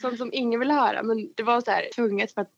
sånt 0.00 0.18
som 0.18 0.30
ingen 0.32 0.60
ville 0.60 0.74
höra. 0.74 1.02
Men 1.02 1.28
det 1.34 1.42
var 1.42 1.60
så 1.60 1.70
här 1.70 1.84
tvunget 1.94 2.34
för 2.34 2.40
att 2.40 2.48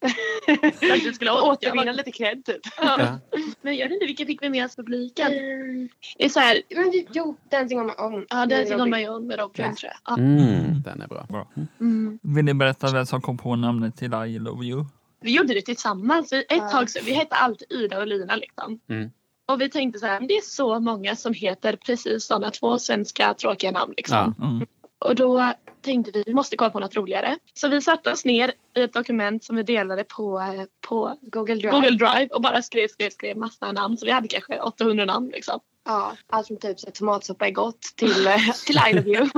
du 1.05 1.13
skulle 1.13 1.31
återvinna 1.31 1.93
lite 1.93 2.13
cred 2.13 2.45
typ. 2.45 2.61
Ja. 2.81 2.97
Ja. 2.99 3.19
Men 3.63 3.77
jag 3.77 3.87
vet 3.89 3.93
inte 3.95 4.07
vilken 4.07 4.27
fick 4.27 4.43
vi 4.43 4.51
med 4.51 4.65
oss 4.65 4.77
publiken. 4.77 5.33
Mm. 5.33 5.89
Det 6.19 6.25
är 6.25 6.29
så 6.29 6.41
här, 6.41 6.63
Men 6.77 6.93
jo, 7.13 7.37
Dancing 7.51 7.81
on 7.81 7.87
my 7.87 7.93
own. 7.99 8.27
ja 8.31 8.47
Dancing 8.47 8.81
on 8.81 8.91
my 8.91 9.09
own 9.09 9.27
med 9.27 9.39
Robin 9.39 9.65
Ja. 9.67 9.75
tror 9.77 9.91
jag. 9.93 10.17
Ja. 10.19 10.23
Mm, 10.23 10.83
den 10.83 11.03
är 11.03 11.07
bra. 11.09 11.27
Bra. 11.29 11.49
Mm. 11.81 12.19
Vill 12.23 12.45
ni 12.45 12.55
berätta 12.55 12.91
vem 12.93 13.07
som 13.07 13.21
kom 13.23 13.39
på 13.39 13.57
namnet 13.57 13.97
till 13.97 14.15
I 14.15 14.39
love 14.39 14.65
you? 14.67 14.85
Vi 15.21 15.37
gjorde 15.37 15.55
det 15.55 15.63
tillsammans. 15.63 16.33
Vi, 16.33 16.39
ett 16.39 16.47
Ja. 16.49 16.69
tag 16.69 16.91
så, 16.91 17.01
vi 17.05 17.13
hette 17.13 17.35
alltid 17.35 17.73
Ida 17.73 17.99
och 17.99 18.07
Lina 18.07 18.37
liksom. 18.37 18.81
Mm. 18.89 19.11
Och 19.47 19.61
vi 19.61 19.69
tänkte 19.71 19.99
så 19.99 20.07
här, 20.07 20.21
det 20.21 20.37
är 20.37 20.41
så 20.41 20.81
många 20.81 21.17
som 21.17 21.35
heter 21.35 21.77
precis 21.77 22.25
sådana 22.25 22.51
två 22.51 22.79
svenska 22.79 23.35
tråkiga 23.35 23.71
namn 23.71 23.95
liksom. 23.97 24.35
Ja. 24.39 24.47
Mm. 24.47 24.67
Och 24.99 25.15
då 25.15 25.53
tänkte 25.81 26.11
vi, 26.15 26.23
vi 26.27 26.35
måste 26.35 26.57
komma 26.57 26.71
på 26.71 26.81
något 26.81 26.97
roligare. 26.97 27.39
Så 27.55 27.69
vi 27.69 27.81
satte 27.81 28.13
oss 28.13 28.25
ner 28.25 28.53
i 28.77 28.83
ett 28.83 28.93
dokument 28.93 29.45
som 29.45 29.57
vi 29.57 29.63
delade 29.63 30.05
på, 30.05 30.41
eh, 30.41 30.65
på 30.89 31.19
Google 31.21 31.55
Drive. 31.55 31.71
Google 31.71 31.91
Drive 31.91 32.27
och 32.27 32.43
bara 32.43 32.63
skrev, 32.63 32.89
skrev, 32.89 33.11
skrev 33.11 33.37
massa 33.37 33.73
namn. 33.73 33.97
Så 33.97 34.07
vi 34.07 34.13
hade 34.13 34.29
kanske 34.29 34.61
800 34.61 35.05
namn 35.05 35.29
liksom. 35.29 35.61
Ja, 35.85 36.17
allt 36.27 36.47
från 36.47 36.57
typ 36.57 36.81
så 36.81 36.87
här, 36.87 36.93
tomatsoppa 36.93 37.47
är 37.47 37.51
gott 37.51 37.83
till, 37.97 38.27
eh, 38.27 38.51
till 38.67 38.77
I 38.91 38.93
love 38.95 39.09
you. 39.11 39.29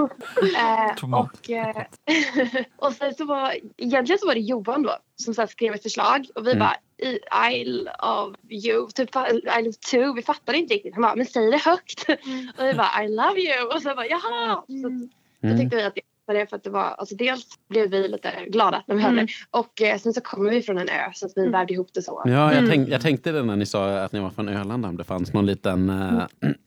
Eh, 0.57 1.15
och, 1.15 1.51
eh, 1.51 1.85
och 2.77 2.93
sen 2.93 3.15
så 3.15 3.25
var, 3.25 3.57
egentligen 3.77 4.19
så 4.19 4.27
var 4.27 4.35
det 4.35 4.41
Johan 4.41 4.83
då 4.83 4.97
som 5.17 5.35
så 5.35 5.47
skrev 5.47 5.75
ett 5.75 5.83
förslag 5.83 6.27
och 6.35 6.47
vi 6.47 6.53
Mm. 6.53 6.59
bara 6.59 6.77
I, 6.99 7.19
I 7.53 7.65
love 7.65 8.37
you, 8.51 8.91
typ 8.91 9.17
I 9.17 9.63
love 9.63 9.73
too. 9.91 10.15
Vi 10.15 10.23
fattade 10.23 10.59
inte 10.59 10.75
riktigt. 10.75 10.95
Han 10.95 11.03
bara, 11.03 11.15
men 11.17 11.27
säg 11.27 11.51
det 11.51 11.57
högt. 11.59 12.09
Och 12.59 12.65
vi 12.65 12.75
bara 12.75 13.05
I 13.05 13.09
love 13.09 13.41
you 13.41 13.67
och 13.75 13.83
så 13.83 13.95
bara 13.95 14.07
jaha. 14.07 14.63
Så, 14.67 14.73
så 14.83 15.09
Mm. 15.47 15.59
tyckte 15.59 15.77
vi 15.77 15.83
att 15.83 15.95
det 15.95 16.01
det 16.35 16.47
för 16.47 16.57
att 16.57 16.65
det 16.65 16.71
var, 16.71 16.83
alltså 16.83 17.15
dels 17.15 17.45
blev 17.69 17.91
vi 17.91 18.09
lite 18.09 18.31
glada 18.49 18.83
när 18.87 18.95
vi 18.97 19.03
hörde 19.03 19.13
Mm. 19.15 19.27
det 19.27 19.59
och 19.59 19.83
eh, 19.83 19.99
sen 19.99 20.13
så 20.13 20.21
kommer 20.21 20.51
vi 20.51 20.63
från 20.63 20.79
en 20.79 20.89
ö 20.89 21.11
så 21.15 21.27
att 21.27 21.33
vi 21.37 21.49
vävde 21.49 21.75
ihop 21.75 21.89
det 21.95 22.03
så. 22.03 22.23
Ja, 22.25 22.31
jag, 22.31 22.53
Mm. 22.59 22.71
tänk, 22.71 22.89
jag 22.89 23.01
tänkte 23.01 23.33
det 23.33 23.43
när 23.43 23.57
ni 23.57 23.67
sa 23.67 23.99
att 23.99 24.13
ni 24.13 24.21
var 24.21 24.31
från 24.31 24.49
Öland, 24.49 24.87
om 24.87 24.97
det 24.97 25.05
fanns 25.05 25.33
någon 25.33 25.47
liten 25.47 25.91
uh, 25.91 26.23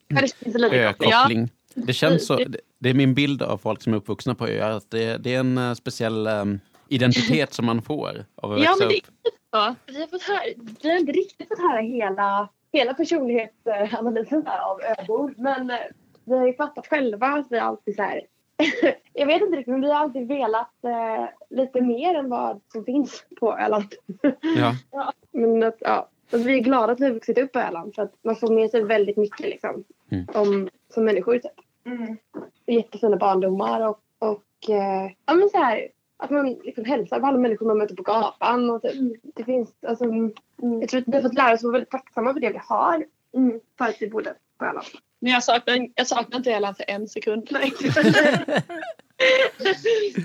Ja, 0.08 0.22
det 0.22 0.22
liten 0.58 0.94
koppling. 0.94 1.10
ökoppling. 1.12 1.50
Det 1.74 1.94
känns 1.94 2.28
så, 2.28 2.36
det, 2.36 2.58
det 2.80 2.90
är 2.90 2.94
min 2.94 3.14
bild 3.14 3.42
av 3.42 3.58
folk 3.58 3.82
som 3.82 3.94
är 3.94 3.98
uppvuxna 3.98 4.36
på 4.36 4.48
öar, 4.48 4.70
att 4.72 4.92
det, 4.92 5.18
det 5.18 5.36
är 5.36 5.40
en 5.40 5.58
eh, 5.58 5.74
speciell 5.74 6.28
eh, 6.28 6.46
identitet 6.90 7.54
som 7.54 7.66
man 7.66 7.82
får 7.82 8.26
av 8.36 8.52
att 8.52 8.62
Ja, 8.64 8.70
växa 8.70 8.76
men 8.80 8.88
det 8.90 8.96
upp. 8.98 9.04
Ja. 9.52 9.76
Vi 9.88 10.00
har, 10.00 10.08
fått 10.08 10.22
höra, 10.24 10.40
vi 10.82 10.90
har 10.90 10.98
inte 10.98 11.12
riktigt 11.12 11.48
fått 11.48 11.60
höra 11.60 11.82
hela, 11.82 12.50
hela 12.74 12.94
personlighetsanalysen 12.94 14.48
av 14.48 14.82
öbor. 15.00 15.34
Men 15.38 15.70
eh, 15.70 15.78
vi 16.26 16.38
har 16.38 16.48
ju 16.48 16.54
fattat 16.54 16.88
själva 16.88 17.28
att 17.28 17.48
vi 17.50 17.58
alltid 17.60 17.96
så 17.96 18.02
här... 18.02 18.22
jag 19.14 19.28
vet 19.28 19.42
inte 19.42 19.58
riktigt, 19.58 19.72
men 19.72 19.82
vi 19.82 19.92
har 19.92 20.00
alltid 20.00 20.28
velat 20.28 20.84
eh, 20.84 21.26
lite 21.50 21.82
mer 21.82 22.16
än 22.16 22.30
vad 22.30 22.62
som 22.72 22.86
finns 22.86 23.26
på 23.40 23.58
Öland. 23.58 23.94
Ja. 24.22 24.74
ja, 24.92 25.14
men 25.32 25.64
att, 25.64 25.78
ja, 25.80 26.10
att 26.32 26.42
vi 26.42 26.54
är 26.54 26.60
glada 26.60 26.94
att 26.94 27.00
vi 27.00 27.06
har 27.06 27.14
vuxit 27.14 27.38
upp 27.38 27.52
på 27.52 27.60
Öland 27.60 27.96
för 27.96 28.02
att 28.02 28.14
man 28.22 28.36
får 28.36 28.54
med 28.54 28.70
sig 28.70 28.84
väldigt 28.84 29.18
mycket 29.18 29.40
liksom, 29.40 29.84
Mm. 30.12 30.26
om, 30.34 30.70
som 30.94 31.06
människor. 31.06 31.34
Typ. 31.34 31.52
Mm. 31.86 32.18
Jättefina 32.66 33.18
barndomar 33.18 33.88
och, 33.88 34.00
och 34.20 34.70
eh, 34.70 35.12
ja, 35.26 35.34
men 35.34 35.50
så 35.50 35.58
här, 35.58 35.88
att 36.18 36.30
man 36.30 36.50
liksom 36.64 36.86
hälsar 36.86 37.20
på 37.20 37.26
alla 37.26 37.38
människor 37.38 37.66
man 37.66 37.78
möter 37.78 37.96
på 37.96 38.04
gatan. 38.04 38.70
Och 38.70 38.82
typ, 38.82 39.22
det 39.36 39.44
finns, 39.44 39.74
alltså, 39.88 40.04
mm, 40.04 40.34
jag 40.58 40.90
tror 40.90 41.02
att 41.02 41.08
vi 41.08 41.16
har 41.16 41.22
fått 41.22 41.34
lära 41.34 41.54
oss 41.54 41.60
att 41.60 41.64
vara 41.64 41.72
väldigt 41.72 41.90
tacksamma 41.90 42.34
för 42.34 42.40
det 42.40 42.50
vi 42.50 42.60
har. 42.62 43.06
Mm, 43.34 43.60
för 43.78 43.86
att 43.86 44.02
vi 44.02 44.10
bodde 44.10 44.36
på 44.58 44.66
Öland. 44.66 44.86
Men 45.22 45.32
jag 45.32 45.44
saknar, 45.44 45.88
jag 45.96 46.08
saknar 46.08 46.38
inte 46.38 46.52
Öland 46.52 46.78
för 46.78 46.86
en 46.88 47.08
sekund. 47.08 47.48
Nej. 47.52 47.72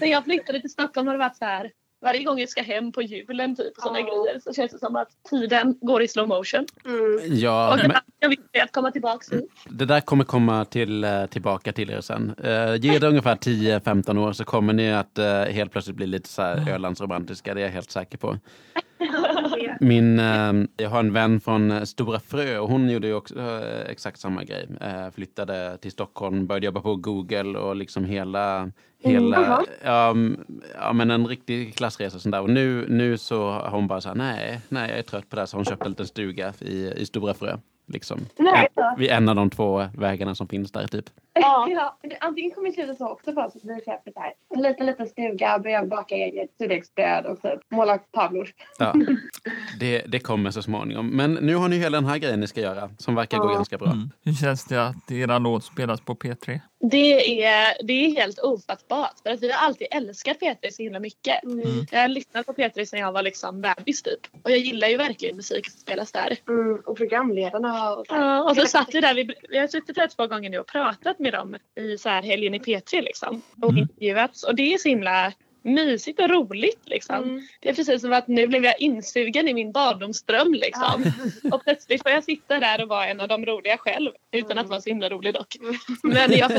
När 0.00 0.06
jag 0.10 0.24
flyttade 0.24 0.60
till 0.60 0.70
Stockholm 0.70 1.06
har 1.06 1.14
det 1.14 1.18
varit 1.18 1.36
så 1.36 1.44
här. 1.44 1.70
Varje 2.02 2.24
gång 2.24 2.38
jag 2.38 2.48
ska 2.48 2.62
hem 2.62 2.92
på 2.92 3.02
julen 3.02 3.56
typ 3.56 3.76
och 3.76 3.82
sådana 3.82 4.00
Ja. 4.00 4.06
grejer 4.06 4.40
så 4.40 4.52
känns 4.52 4.72
det 4.72 4.78
som 4.78 4.96
att 4.96 5.08
tiden 5.30 5.78
går 5.80 6.02
i 6.02 6.08
slow 6.08 6.28
motion. 6.28 6.66
Mm. 6.84 7.36
Ja, 7.36 7.72
och 7.72 7.78
men 7.88 7.96
jag 8.18 8.28
vill 8.28 8.38
att 8.62 8.72
komma 8.72 8.90
tillbaka 8.90 9.36
hit. 9.36 9.50
det 9.68 9.84
där 9.84 10.00
kommer 10.00 10.24
komma 10.24 10.64
till, 10.64 11.04
eh, 11.04 11.26
tillbaka 11.26 11.72
till 11.72 11.90
er 11.90 12.00
sen. 12.00 12.34
Uh, 12.44 12.76
ge 12.76 12.98
det 12.98 13.08
ungefär 13.08 13.36
10-15 13.36 14.18
år 14.18 14.32
så 14.32 14.44
kommer 14.44 14.72
ni 14.72 14.92
att 14.92 15.18
eh, 15.18 15.42
helt 15.42 15.72
plötsligt 15.72 15.96
bli 15.96 16.06
lite 16.06 16.28
så 16.28 16.42
här 16.42 16.70
Ölandsromantiska, 16.70 17.54
det 17.54 17.60
är 17.60 17.64
jag 17.64 17.72
helt 17.72 17.90
säker 17.90 18.18
på. 18.18 18.38
Min, 19.80 20.18
eh, 20.18 20.52
jag 20.76 20.90
har 20.90 20.98
en 21.00 21.12
vän 21.12 21.40
från 21.40 21.70
eh, 21.70 21.82
Stora 21.82 22.20
Frö 22.20 22.58
och 22.58 22.68
hon 22.68 22.90
gjorde 22.90 23.06
ju 23.06 23.14
också 23.14 23.38
eh, 23.40 23.90
exakt 23.90 24.20
samma 24.20 24.44
grej. 24.44 24.68
Eh, 24.80 25.10
flyttade 25.14 25.76
till 25.80 25.90
Stockholm, 25.92 26.46
började 26.46 26.66
jobba 26.66 26.80
på 26.80 26.96
Google 26.96 27.58
och 27.58 27.76
liksom 27.76 28.04
hela, 28.04 28.70
hela 29.02 29.42
jaha. 29.42 29.62
ja, 29.84 30.10
m- 30.10 30.44
ja, 30.80 30.92
men 30.92 31.10
en 31.10 31.26
riktig 31.26 31.74
klassresa. 31.74 32.16
och 32.16 32.22
sånt 32.22 32.32
där. 32.32 32.40
Och 32.42 32.50
nu, 32.50 32.86
nu 32.88 33.18
så 33.18 33.50
har 33.50 33.70
hon 33.70 33.86
bara 33.88 34.00
så 34.00 34.08
här, 34.08 34.16
nej, 34.16 34.60
nej, 34.68 34.90
jag 34.90 34.98
är 34.98 35.02
trött 35.02 35.28
på 35.28 35.36
det 35.36 35.42
här. 35.42 35.46
Så 35.46 35.56
hon 35.56 35.64
köpte 35.64 35.84
en 35.84 35.90
liten 35.90 36.06
stuga 36.06 36.52
i, 36.60 36.92
i 36.96 37.06
Stora 37.06 37.34
Frö. 37.34 37.56
Liksom. 37.92 38.20
Nej, 38.38 38.68
vid 38.98 39.10
en 39.10 39.28
av 39.28 39.36
de 39.36 39.50
två 39.50 39.86
vägarna 39.98 40.34
som 40.34 40.48
finns 40.48 40.72
där 40.72 40.86
typ. 40.86 41.04
Ja. 41.32 41.68
ja. 41.70 41.98
Antingen 42.20 42.50
kommer 42.50 42.70
sluta 42.70 42.94
så 42.94 43.08
också 43.08 43.32
för 43.32 43.46
oss 43.46 43.56
att 43.56 43.64
vi 43.64 43.84
köper 43.84 44.12
så 44.12 44.20
här, 44.20 44.32
en 44.54 44.62
liten, 44.62 44.86
liten 44.86 45.06
stuga, 45.08 45.58
börjar 45.58 45.84
baka 45.86 46.14
eget 46.14 46.50
surdegsbröd 46.58 47.26
och 47.26 47.42
typ 47.42 47.60
måla 47.70 47.98
tavlor. 47.98 48.48
Ja. 48.78 48.94
Det, 49.80 50.04
det 50.06 50.18
kommer 50.20 50.50
så 50.50 50.62
småningom. 50.62 51.08
Men 51.16 51.34
nu 51.34 51.54
har 51.54 51.68
ni 51.68 51.76
hela 51.76 52.00
den 52.00 52.08
här 52.08 52.18
grejen 52.18 52.40
ni 52.40 52.46
ska 52.46 52.60
göra 52.60 52.90
som 52.98 53.14
verkar 53.14 53.38
gå 53.38 53.50
Ja. 53.50 53.54
ganska 53.54 53.78
bra. 53.78 53.90
Mm. 53.90 54.10
Hur 54.24 54.32
känns 54.32 54.64
det 54.64 54.86
att 54.86 55.10
era 55.10 55.38
låt 55.38 55.64
spelas 55.64 56.00
på 56.00 56.14
P3? 56.14 56.60
Det 56.90 57.44
är, 57.44 57.86
det 57.86 57.92
är 57.92 58.10
helt 58.16 58.38
ofattbart. 58.38 59.20
För 59.22 59.30
att 59.30 59.42
vi 59.42 59.52
har 59.52 59.66
alltid 59.66 59.86
älskat 59.90 60.36
P3 60.40 60.70
så 60.70 60.82
himla 60.82 61.00
mycket. 61.00 61.44
Mm. 61.44 61.86
Jag 61.90 62.00
har 62.00 62.08
lyssnat 62.08 62.46
på 62.46 62.52
P3 62.52 62.84
sedan 62.84 63.00
jag 63.00 63.12
var 63.12 63.22
liksom 63.22 63.60
bebis 63.60 64.02
typ. 64.02 64.20
Och 64.42 64.50
jag 64.50 64.58
gillar 64.58 64.88
ju 64.88 64.96
verkligen 64.96 65.36
musik 65.36 65.70
som 65.70 65.80
spelas 65.80 66.12
där. 66.12 66.36
Mm, 66.48 66.82
och 66.86 66.96
programledarna 66.96 67.94
och. 67.94 68.06
Ja, 68.08 68.50
och 68.50 68.56
så 68.56 68.66
satt 68.66 68.94
vi 68.94 69.00
där, 69.00 69.14
vi, 69.14 69.34
vi 69.48 69.58
har 69.58 69.66
suttit 69.66 69.96
här 69.96 70.08
två 70.08 70.26
gånger 70.26 70.50
nu 70.50 70.58
och 70.58 70.66
pratat 70.66 71.18
med 71.20 71.32
dem 71.32 71.56
i 71.80 71.98
så 71.98 72.08
här 72.08 72.22
helgen 72.22 72.54
i 72.54 72.58
P3 72.58 73.02
liksom. 73.02 73.42
Och 73.62 73.70
Mm. 73.70 73.82
intervjuats. 73.82 74.42
Och 74.42 74.54
det 74.54 74.74
är 74.74 74.78
så 74.78 74.88
himla 74.88 75.32
mysigt 75.62 76.20
och 76.20 76.30
roligt 76.30 76.80
liksom. 76.84 77.16
Mm. 77.16 77.46
Det 77.60 77.68
är 77.68 77.74
precis 77.74 78.00
som 78.00 78.12
att 78.12 78.28
nu 78.28 78.46
blev 78.46 78.64
jag 78.64 78.80
insugen 78.80 79.48
i 79.48 79.54
min 79.54 79.72
barndomsdröm 79.72 80.54
liksom. 80.54 81.12
Och 81.52 81.64
plötsligt 81.64 82.02
får 82.02 82.12
jag 82.12 82.24
sitta 82.24 82.58
där 82.58 82.82
och 82.82 82.88
vara 82.88 83.06
en 83.06 83.20
av 83.20 83.28
de 83.28 83.46
roliga 83.46 83.76
själv. 83.78 84.10
Utan 84.30 84.58
att 84.58 84.68
vara 84.68 84.80
så 84.80 84.88
himla 84.90 85.08
rolig 85.08 85.34
dock. 85.34 85.56
Men 86.02 86.32
jag 86.32 86.52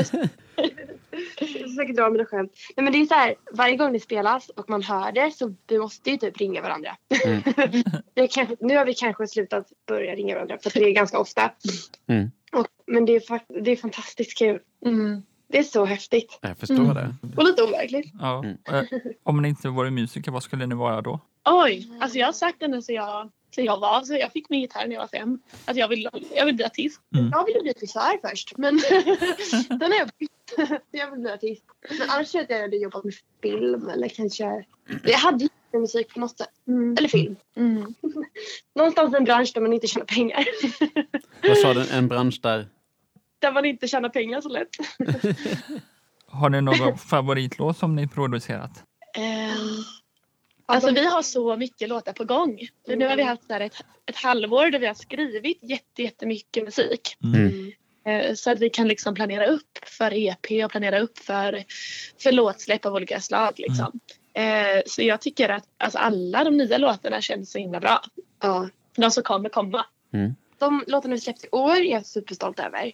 försöker 1.38 1.92
dra 1.96 2.10
mina 2.10 2.24
skämt. 2.24 2.52
Nej, 2.76 2.84
men 2.84 2.92
det 2.92 2.98
är 2.98 3.06
så 3.06 3.14
här, 3.14 3.34
varje 3.52 3.76
gång 3.76 3.92
det 3.92 4.00
spelas 4.00 4.48
och 4.48 4.70
man 4.70 4.82
hör 4.82 5.12
det 5.12 5.30
så 5.30 5.54
vi 5.66 5.78
måste 5.78 6.10
ju 6.10 6.16
typ 6.16 6.40
ringa 6.40 6.62
varandra. 6.62 6.96
Mm. 7.24 7.42
kanske, 8.30 8.56
nu 8.60 8.76
har 8.76 8.84
vi 8.84 8.94
kanske 8.94 9.26
slutat 9.26 9.72
börja 9.88 10.14
ringa 10.14 10.34
varandra 10.34 10.58
för 10.62 10.70
det 10.80 10.84
är 10.84 10.90
ganska 10.92 11.18
ofta. 11.18 11.50
Mm. 12.06 12.30
Och, 12.52 12.66
men 12.92 13.04
det 13.04 13.16
är, 13.16 13.20
fakt- 13.20 13.62
det 13.64 13.70
är 13.70 13.76
fantastiskt 13.76 14.38
kul. 14.38 14.60
Mm. 14.86 15.22
Det 15.48 15.58
är 15.58 15.62
så 15.62 15.84
häftigt. 15.84 16.38
Jag 16.42 16.58
förstår 16.58 16.76
Mm. 16.76 16.94
det. 16.94 17.14
Och 17.36 17.44
lite 17.44 17.62
overkligt. 17.62 18.10
Ja. 18.20 18.38
Mm. 18.44 18.56
eh, 18.68 18.84
Om 19.22 19.42
ni 19.42 19.48
inte 19.48 19.68
vore 19.68 19.90
musiker, 19.90 20.30
vad 20.32 20.42
skulle 20.42 20.66
ni 20.66 20.74
vara 20.74 21.00
då? 21.00 21.20
Oj, 21.44 21.88
alltså 22.00 22.18
jag 22.18 22.26
har 22.26 22.32
sagt 22.32 22.56
det 22.60 22.68
nu 22.68 22.82
så 22.82 22.92
jag, 22.92 23.30
så 23.54 23.60
jag 23.60 23.80
var. 23.80 24.02
Så 24.02 24.14
jag 24.14 24.32
fick 24.32 24.48
min 24.50 24.60
gitarr 24.60 24.86
när 24.86 24.94
jag 24.94 25.00
var 25.00 25.08
fem. 25.08 25.38
Att 25.64 25.76
jag 25.76 25.88
vill, 25.88 26.08
jag 26.36 26.46
vill 26.46 26.54
bli 26.54 26.64
artist. 26.64 27.00
Jag 27.32 27.46
ville 27.46 27.60
bli 27.62 27.72
frisör 27.78 28.28
först 28.30 28.52
men 28.58 28.78
sen 29.68 29.80
har 29.92 29.98
jag 29.98 30.10
bytt. 30.18 30.30
jag 30.90 31.10
vill 31.10 31.20
bli 31.20 31.30
artist. 31.30 31.62
Men 31.98 32.10
annars 32.10 32.30
tror 32.32 32.44
jag 32.48 32.60
hade 32.60 32.76
jobbat 32.76 33.04
med 33.04 33.14
film 33.42 33.88
eller 33.88 34.08
kanske... 34.08 34.64
Jag 35.04 35.18
hade 35.18 35.48
med 35.72 35.80
musik 35.80 36.14
på 36.14 36.20
något 36.20 36.38
sätt. 36.38 36.48
Eller 36.98 37.08
film. 37.08 37.36
Mm. 37.56 37.94
Någonstans 38.74 39.14
en 39.14 39.24
bransch 39.24 39.50
där 39.54 39.60
man 39.60 39.72
inte 39.72 39.86
tjänar 39.86 40.06
pengar. 40.06 40.44
Vad 41.48 41.58
sa 41.58 41.74
du, 41.74 41.84
en 41.90 42.08
bransch 42.08 42.40
där? 42.42 42.66
Där 43.42 43.52
man 43.52 43.64
inte 43.64 43.88
tjänar 43.88 44.08
pengar 44.08 44.40
så 44.40 44.48
lätt. 44.48 44.68
Har 46.26 46.50
ni 46.50 46.60
någon 46.60 46.98
favoritlåt 46.98 47.78
som 47.78 47.96
ni 47.96 48.08
producerat? 48.08 48.84
Ehm, 49.16 49.58
Alltså 50.66 50.90
vi 50.90 51.06
har 51.06 51.22
så 51.22 51.56
mycket 51.56 51.88
låtar 51.88 52.12
på 52.12 52.24
gång. 52.24 52.58
För 52.86 52.96
nu 52.96 53.06
har 53.06 53.16
vi 53.16 53.22
haft 53.22 53.50
ett, 53.50 53.84
ett 54.06 54.16
halvår 54.16 54.70
där 54.70 54.78
vi 54.78 54.86
har 54.86 54.94
skrivit 54.94 55.58
jätte, 55.62 56.02
jättemycket 56.02 56.64
musik. 56.64 57.16
Mm. 57.24 57.72
Eh, 58.06 58.34
Så 58.34 58.50
att 58.50 58.58
vi 58.60 58.70
kan 58.70 58.88
liksom 58.88 59.14
planera 59.14 59.46
upp 59.46 59.78
för 59.86 60.12
EP 60.14 60.64
och 60.64 60.70
planera 60.70 61.00
upp 61.00 61.18
för, 61.18 61.64
för 62.22 62.32
låtsläpp 62.32 62.86
av 62.86 62.94
olika 62.94 63.20
slag. 63.20 63.52
Liksom. 63.56 64.00
Eh, 64.34 64.82
Så 64.86 65.02
jag 65.02 65.20
tycker 65.20 65.48
att 65.48 65.64
alltså, 65.78 65.98
alla 65.98 66.44
de 66.44 66.56
nya 66.56 66.78
låtarna 66.78 67.20
känns 67.20 67.52
så 67.52 67.58
himla 67.58 67.80
bra. 67.80 68.00
Ja. 68.42 68.68
De 68.96 69.10
som 69.10 69.22
kommer 69.22 69.48
komma. 69.48 69.86
De 70.62 70.84
låtarna 70.86 71.14
vi 71.14 71.20
släppt 71.20 71.44
i 71.44 71.48
år 71.52 71.76
är 71.76 71.92
jag 71.92 72.06
superstolt 72.06 72.60
över. 72.60 72.92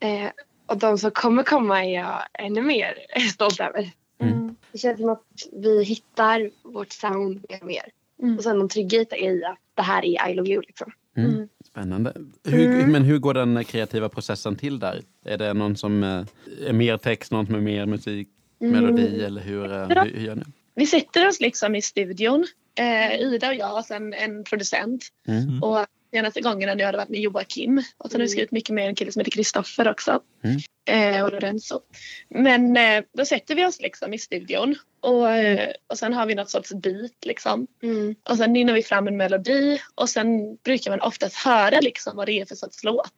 Eh, 0.00 0.30
och 0.66 0.78
de 0.78 0.98
som 0.98 1.10
kommer 1.10 1.42
komma 1.42 1.84
är 1.84 1.94
jag 1.94 2.22
ännu 2.32 2.62
mer 2.62 2.94
stolt 3.32 3.60
över. 3.60 3.90
Mm. 4.20 4.56
Det 4.72 4.78
känns 4.78 5.00
som 5.00 5.08
att 5.08 5.24
vi 5.52 5.84
hittar 5.84 6.50
vårt 6.62 6.92
sound 6.92 7.44
mer 7.48 7.60
och 7.60 7.66
mer. 7.66 7.84
Mm. 8.22 8.36
Och 8.36 8.42
sen 8.42 8.58
någon 8.58 8.68
trygghet 8.68 9.12
i 9.12 9.44
att 9.44 9.58
det 9.74 9.82
här 9.82 10.04
är 10.04 10.30
I 10.30 10.34
love 10.34 10.50
you 10.50 10.62
liksom. 10.62 10.92
Mm. 11.16 11.48
Spännande. 11.64 12.12
Hur, 12.44 12.66
Mm. 12.66 12.92
Men 12.92 13.02
hur 13.02 13.18
går 13.18 13.34
den 13.34 13.64
kreativa 13.64 14.08
processen 14.08 14.56
till 14.56 14.78
där? 14.78 15.02
Är 15.24 15.38
det 15.38 15.54
någon 15.54 15.76
som 15.76 16.02
eh, 16.02 16.24
är 16.68 16.72
mer 16.72 16.96
text, 16.96 17.32
någon 17.32 17.46
som 17.46 17.54
är 17.54 17.60
mer 17.60 17.86
musik, 17.86 18.28
melodi 18.58 19.24
eller 19.24 19.40
hur, 19.40 19.72
eh, 19.72 19.88
hur, 19.88 20.10
hur 20.10 20.26
gör 20.26 20.34
ni? 20.34 20.42
Vi 20.74 20.86
sätter 20.86 21.28
oss 21.28 21.40
liksom 21.40 21.74
i 21.74 21.82
studion. 21.82 22.46
Eh, 22.78 23.20
Ida 23.20 23.48
och 23.48 23.54
jag 23.54 23.78
och 23.78 23.84
sen 23.84 24.12
en 24.12 24.44
producent. 24.44 25.04
Mm. 25.28 25.62
Och 25.62 25.86
senaste 26.14 26.40
gångerna 26.40 26.74
nu 26.74 26.84
har 26.84 26.92
det 26.92 26.98
varit 26.98 27.08
med 27.08 27.20
Joakim. 27.20 27.82
Och 27.98 28.10
sen 28.10 28.20
har 28.20 28.26
vi 28.26 28.28
skrivit 28.28 28.50
mycket 28.52 28.74
med 28.74 28.88
en 28.88 28.94
kille 28.94 29.12
som 29.12 29.20
heter 29.20 29.30
Kristoffer 29.30 29.88
också. 29.90 30.20
Mm. 30.44 30.60
Eh, 30.88 31.24
och 31.24 31.32
Lorenzo. 31.32 31.80
Men 32.28 32.76
eh, 32.76 33.04
då 33.12 33.24
sätter 33.24 33.54
vi 33.54 33.66
oss 33.66 33.80
liksom 33.80 34.14
i 34.14 34.18
studion. 34.18 34.74
Och, 35.00 35.30
eh, 35.30 35.70
och 35.86 35.98
sen 35.98 36.12
har 36.12 36.26
vi 36.26 36.34
något 36.34 36.50
sorts 36.50 36.72
beat 36.72 37.24
liksom. 37.24 37.66
Mm. 37.82 38.14
Och 38.28 38.36
sen 38.36 38.52
nynnar 38.52 38.74
vi 38.74 38.82
fram 38.82 39.08
en 39.08 39.16
melodi. 39.16 39.80
Och 39.94 40.08
sen 40.08 40.56
brukar 40.56 40.90
man 40.90 41.00
oftast 41.00 41.36
höra 41.36 41.80
liksom 41.80 42.16
vad 42.16 42.26
det 42.26 42.40
är 42.40 42.44
för 42.46 42.54
sorts 42.54 42.84
låt. 42.84 43.14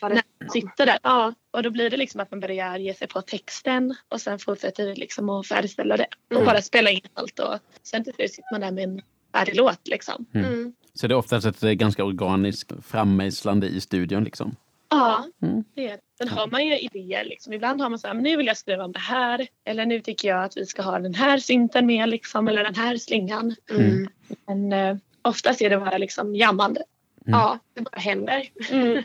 Vad 0.00 0.10
När 0.14 0.22
man 0.40 0.50
sitter 0.50 0.86
där. 0.86 0.98
Ja, 1.02 1.34
och 1.50 1.62
då 1.62 1.70
blir 1.70 1.90
det 1.90 1.96
liksom 1.96 2.20
att 2.20 2.30
man 2.30 2.40
börjar 2.40 2.78
ge 2.78 2.94
sig 2.94 3.08
på 3.08 3.22
texten. 3.22 3.94
Och 4.08 4.20
sen 4.20 4.38
fortsätter 4.38 4.86
vi 4.86 4.94
liksom 4.94 5.30
att 5.30 5.46
färdigställa 5.46 5.96
det. 5.96 6.06
Och 6.30 6.32
Mm. 6.36 6.44
bara 6.44 6.62
spela 6.62 6.90
in 6.90 7.00
allt. 7.14 7.38
Och 7.38 7.58
sen 7.82 8.04
till 8.04 8.14
slut 8.14 8.30
sitter 8.30 8.52
man 8.52 8.60
där 8.60 8.70
med 8.70 8.84
en 8.84 9.02
färdig 9.34 9.56
låt 9.56 9.88
liksom. 9.88 10.26
Mm. 10.34 10.74
Mm. 10.90 10.94
Så 10.94 11.06
det 11.06 11.14
är 11.14 11.16
oftast 11.18 11.46
ett 11.46 11.62
eh, 11.62 11.70
ganska 11.70 12.04
organiskt 12.04 12.72
frammejslande 12.86 13.66
i 13.66 13.80
studion 13.80 14.24
liksom? 14.24 14.56
Ja, 14.90 15.24
Mm. 15.42 15.64
det 15.74 15.86
är 15.86 15.90
det. 15.90 15.98
Sen 16.18 16.28
har 16.28 16.46
man 16.46 16.66
ju 16.66 16.78
idéer. 16.78 17.24
Liksom. 17.24 17.52
Ibland 17.52 17.80
har 17.80 17.88
man 17.90 17.98
så 17.98 18.06
här, 18.06 18.14
men 18.14 18.22
nu 18.22 18.36
vill 18.36 18.46
jag 18.46 18.56
skriva 18.56 18.84
om 18.84 18.92
det 18.92 18.98
här. 18.98 19.46
Eller 19.64 19.86
nu 19.86 20.00
tycker 20.00 20.28
jag 20.28 20.44
att 20.44 20.56
vi 20.56 20.66
ska 20.66 20.82
ha 20.82 20.98
den 20.98 21.14
här 21.14 21.38
synten 21.38 21.86
med. 21.86 22.08
Liksom, 22.08 22.48
eller 22.48 22.64
den 22.64 22.74
här 22.74 22.96
slingan. 22.96 23.54
Mm. 23.70 24.08
Men 24.46 24.72
eh, 24.72 24.96
oftast 25.22 25.62
är 25.62 25.70
det 25.70 25.78
bara 25.78 25.98
liksom 25.98 26.34
jammande. 26.36 26.82
Ja, 27.24 27.58
det 27.74 27.80
bara 27.80 27.98
händer. 28.00 28.42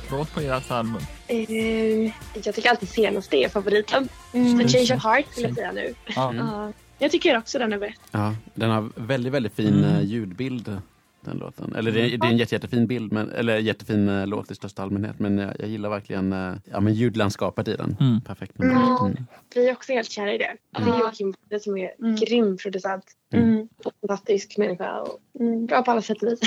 favoritlåt 0.00 0.34
på 0.34 0.40
ert 0.40 0.70
album? 0.70 0.96
Eh, 1.26 2.12
jag 2.44 2.54
tycker 2.54 2.70
alltid 2.70 2.88
senaste 2.88 3.36
är 3.36 3.48
favoriten. 3.48 4.08
Mm. 4.32 4.58
The 4.58 4.68
Change 4.68 4.96
of 4.96 5.04
Heart 5.04 5.26
vill 5.36 5.44
jag 5.44 5.54
säga 5.54 5.72
nu. 5.72 5.94
Ja. 6.16 6.34
Ja, 6.34 6.72
jag 6.98 7.10
tycker 7.10 7.38
också 7.38 7.58
den 7.58 7.72
är 7.72 7.78
bäst. 7.78 8.00
Ja, 8.10 8.34
den 8.54 8.70
har 8.70 8.90
väldigt, 8.94 9.32
väldigt 9.32 9.54
fin 9.54 9.84
Mm. 9.84 9.96
eh, 9.96 10.02
ljudbild. 10.04 10.80
Den 11.26 11.38
låten. 11.38 11.74
Eller 11.76 11.92
det, 11.92 12.00
är- 12.00 12.18
det 12.18 12.26
är 12.26 12.30
en 12.30 12.38
jätte, 12.38 12.54
jättefin 12.54 12.86
bild, 12.86 13.12
men, 13.12 13.30
eller 13.30 13.58
jättefin 13.58 14.08
eh, 14.08 14.26
låt 14.26 14.50
i 14.50 14.54
största 14.54 14.82
allmänhet. 14.82 15.18
Men 15.18 15.38
jag, 15.38 15.52
jag 15.58 15.68
gillar 15.68 15.88
verkligen 15.90 16.32
eh, 16.32 16.52
ja, 16.72 16.80
men 16.80 16.94
ljudlandskapet 16.94 17.68
i 17.68 17.76
den. 17.76 17.96
Mm. 18.00 18.20
Perfekt. 18.20 18.58
Mm. 18.60 18.76
Mm. 18.76 19.16
Vi 19.54 19.68
är 19.68 19.72
också 19.72 19.92
helt 19.92 20.10
kära 20.10 20.34
i 20.34 20.38
det. 20.38 20.56
Det 20.70 20.90
är 20.90 20.98
Joakim 21.00 21.32
Bonde 21.32 21.60
som 21.62 21.76
är 21.78 21.90
Mm. 21.98 22.16
grym 22.16 22.56
producent. 22.56 23.04
Mm. 23.32 23.68
Och 23.84 23.92
fantastisk 24.00 24.56
människa 24.58 25.00
och 25.00 25.18
Mm. 25.40 25.66
bra 25.66 25.82
på 25.82 25.90
alla 25.90 26.02
sätt 26.02 26.22
och 26.22 26.28
vis. 26.28 26.40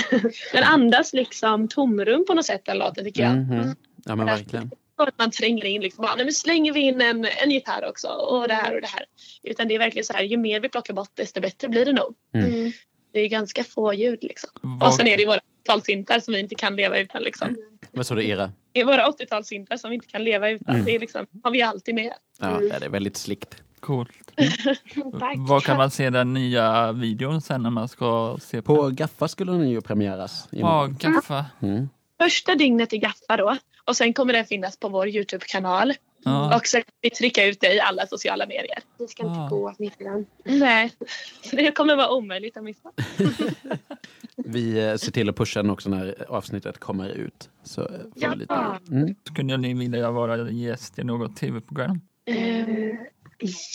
Den 0.52 0.64
andas 0.64 1.12
liksom 1.12 1.68
tomrum 1.68 2.24
på 2.26 2.34
något 2.34 2.46
sätt 2.46 2.62
den 2.64 2.78
låten 2.78 3.04
tycker 3.04 3.22
jag. 3.22 3.32
Mm, 3.32 3.52
mm. 3.52 3.74
Ja 4.04 4.16
men 4.16 4.26
verkligen. 4.26 4.70
Att 4.96 5.18
man 5.18 5.30
tränger 5.30 5.64
in 5.64 5.82
liksom, 5.82 6.02
bara, 6.02 6.14
nej, 6.16 6.24
men 6.24 6.32
slänger 6.34 6.72
vi 6.72 6.80
in 6.80 7.00
en, 7.00 7.26
en 7.44 7.50
gitarr 7.50 7.88
också 7.88 8.08
och 8.08 8.48
det 8.48 8.54
här 8.54 8.74
och 8.74 8.80
det 8.80 8.86
här. 8.86 9.04
Utan 9.42 9.68
det 9.68 9.74
är 9.74 9.78
verkligen 9.78 10.04
så 10.04 10.12
här, 10.12 10.22
ju 10.22 10.36
mer 10.36 10.60
vi 10.60 10.68
plockar 10.68 10.94
bort 10.94 11.10
desto 11.14 11.40
bättre 11.40 11.68
blir 11.68 11.84
det 11.84 11.92
nog. 11.92 12.14
Mm. 12.34 12.72
Det 13.12 13.20
är 13.20 13.28
ganska 13.28 13.64
få 13.64 13.94
ljud 13.94 14.18
liksom. 14.22 14.50
Vad- 14.62 14.88
Och 14.88 14.94
sen 14.94 15.06
är 15.06 15.16
det 15.16 15.26
våra 15.26 15.38
80-talssyntar 15.66 16.20
som 16.20 16.34
vi 16.34 16.40
inte 16.40 16.54
kan 16.54 16.76
leva 16.76 16.98
utan 16.98 17.22
liksom. 17.22 17.56
Vad 17.92 18.06
sa 18.06 18.14
du, 18.14 18.28
era? 18.28 18.52
Det 18.72 18.80
är 18.80 18.84
våra 18.84 19.06
80-talssyntar 19.10 19.76
som 19.76 19.90
vi 19.90 19.94
inte 19.96 20.06
kan 20.06 20.24
leva 20.24 20.50
utan. 20.50 20.74
Mm. 20.74 20.86
Det 20.86 20.94
är 20.94 20.98
liksom, 21.00 21.26
har 21.44 21.50
vi 21.50 21.62
alltid 21.62 21.94
med. 21.94 22.12
Ja, 22.40 22.46
det 22.80 22.84
är 22.86 22.88
väldigt 22.88 23.16
slickt. 23.16 23.62
Coolt. 23.80 24.10
Tack. 25.20 25.36
Var 25.38 25.60
kan 25.60 25.76
man 25.76 25.90
se 25.90 26.10
den 26.10 26.34
nya 26.34 26.92
videon 26.92 27.40
sen 27.40 27.62
när 27.62 27.70
man 27.70 27.88
ska 27.88 28.38
se 28.42 28.62
på? 28.62 28.76
På 28.76 28.88
Gaffa 28.88 29.28
skulle 29.28 29.52
den 29.52 29.70
ju 29.70 29.80
premiäras. 29.80 30.48
Ja. 30.50 30.88
Gaffa. 31.00 31.44
Mm. 31.62 31.88
Första 32.22 32.54
dygnet 32.54 32.92
i 32.92 32.98
Gaffa 32.98 33.36
då. 33.36 33.56
Och 33.84 33.96
sen 33.96 34.12
kommer 34.12 34.32
den 34.32 34.44
finnas 34.44 34.76
på 34.76 34.88
vår 34.88 35.08
Youtube-kanal. 35.08 35.94
Ja. 36.24 36.56
Och 36.56 36.66
sen 36.66 36.82
vi 37.00 37.10
trycka 37.10 37.44
ut 37.46 37.60
det 37.60 37.74
i 37.74 37.80
alla 37.80 38.06
sociala 38.06 38.46
medier. 38.46 38.78
Det 38.98 39.08
ska 39.08 39.22
inte 39.26 39.38
Ah. 39.40 39.48
gå 39.48 39.68
att 39.68 39.78
missa. 39.78 40.24
Nej, 40.44 40.92
det 41.52 41.72
kommer 41.72 41.96
vara 41.96 42.10
omöjligt 42.10 42.56
att 42.56 42.64
missa. 42.64 42.92
Vi 44.36 44.88
eh, 44.88 44.96
ser 44.96 45.12
till 45.12 45.28
att 45.28 45.36
pusha 45.36 45.62
den 45.62 45.70
också 45.70 45.88
när 45.90 46.24
avsnittet 46.28 46.78
kommer 46.78 47.08
ut. 47.08 47.50
Så 47.62 47.82
eh, 47.82 47.88
Ja. 48.14 48.34
lite... 48.34 48.54
Mm. 48.90 49.14
Skulle 49.24 49.56
ni 49.56 49.74
vilja 49.74 50.10
vara 50.10 50.50
gäst 50.50 50.98
i 50.98 51.04
något 51.04 51.36
tv-program? 51.36 52.00
Eh, 52.24 52.66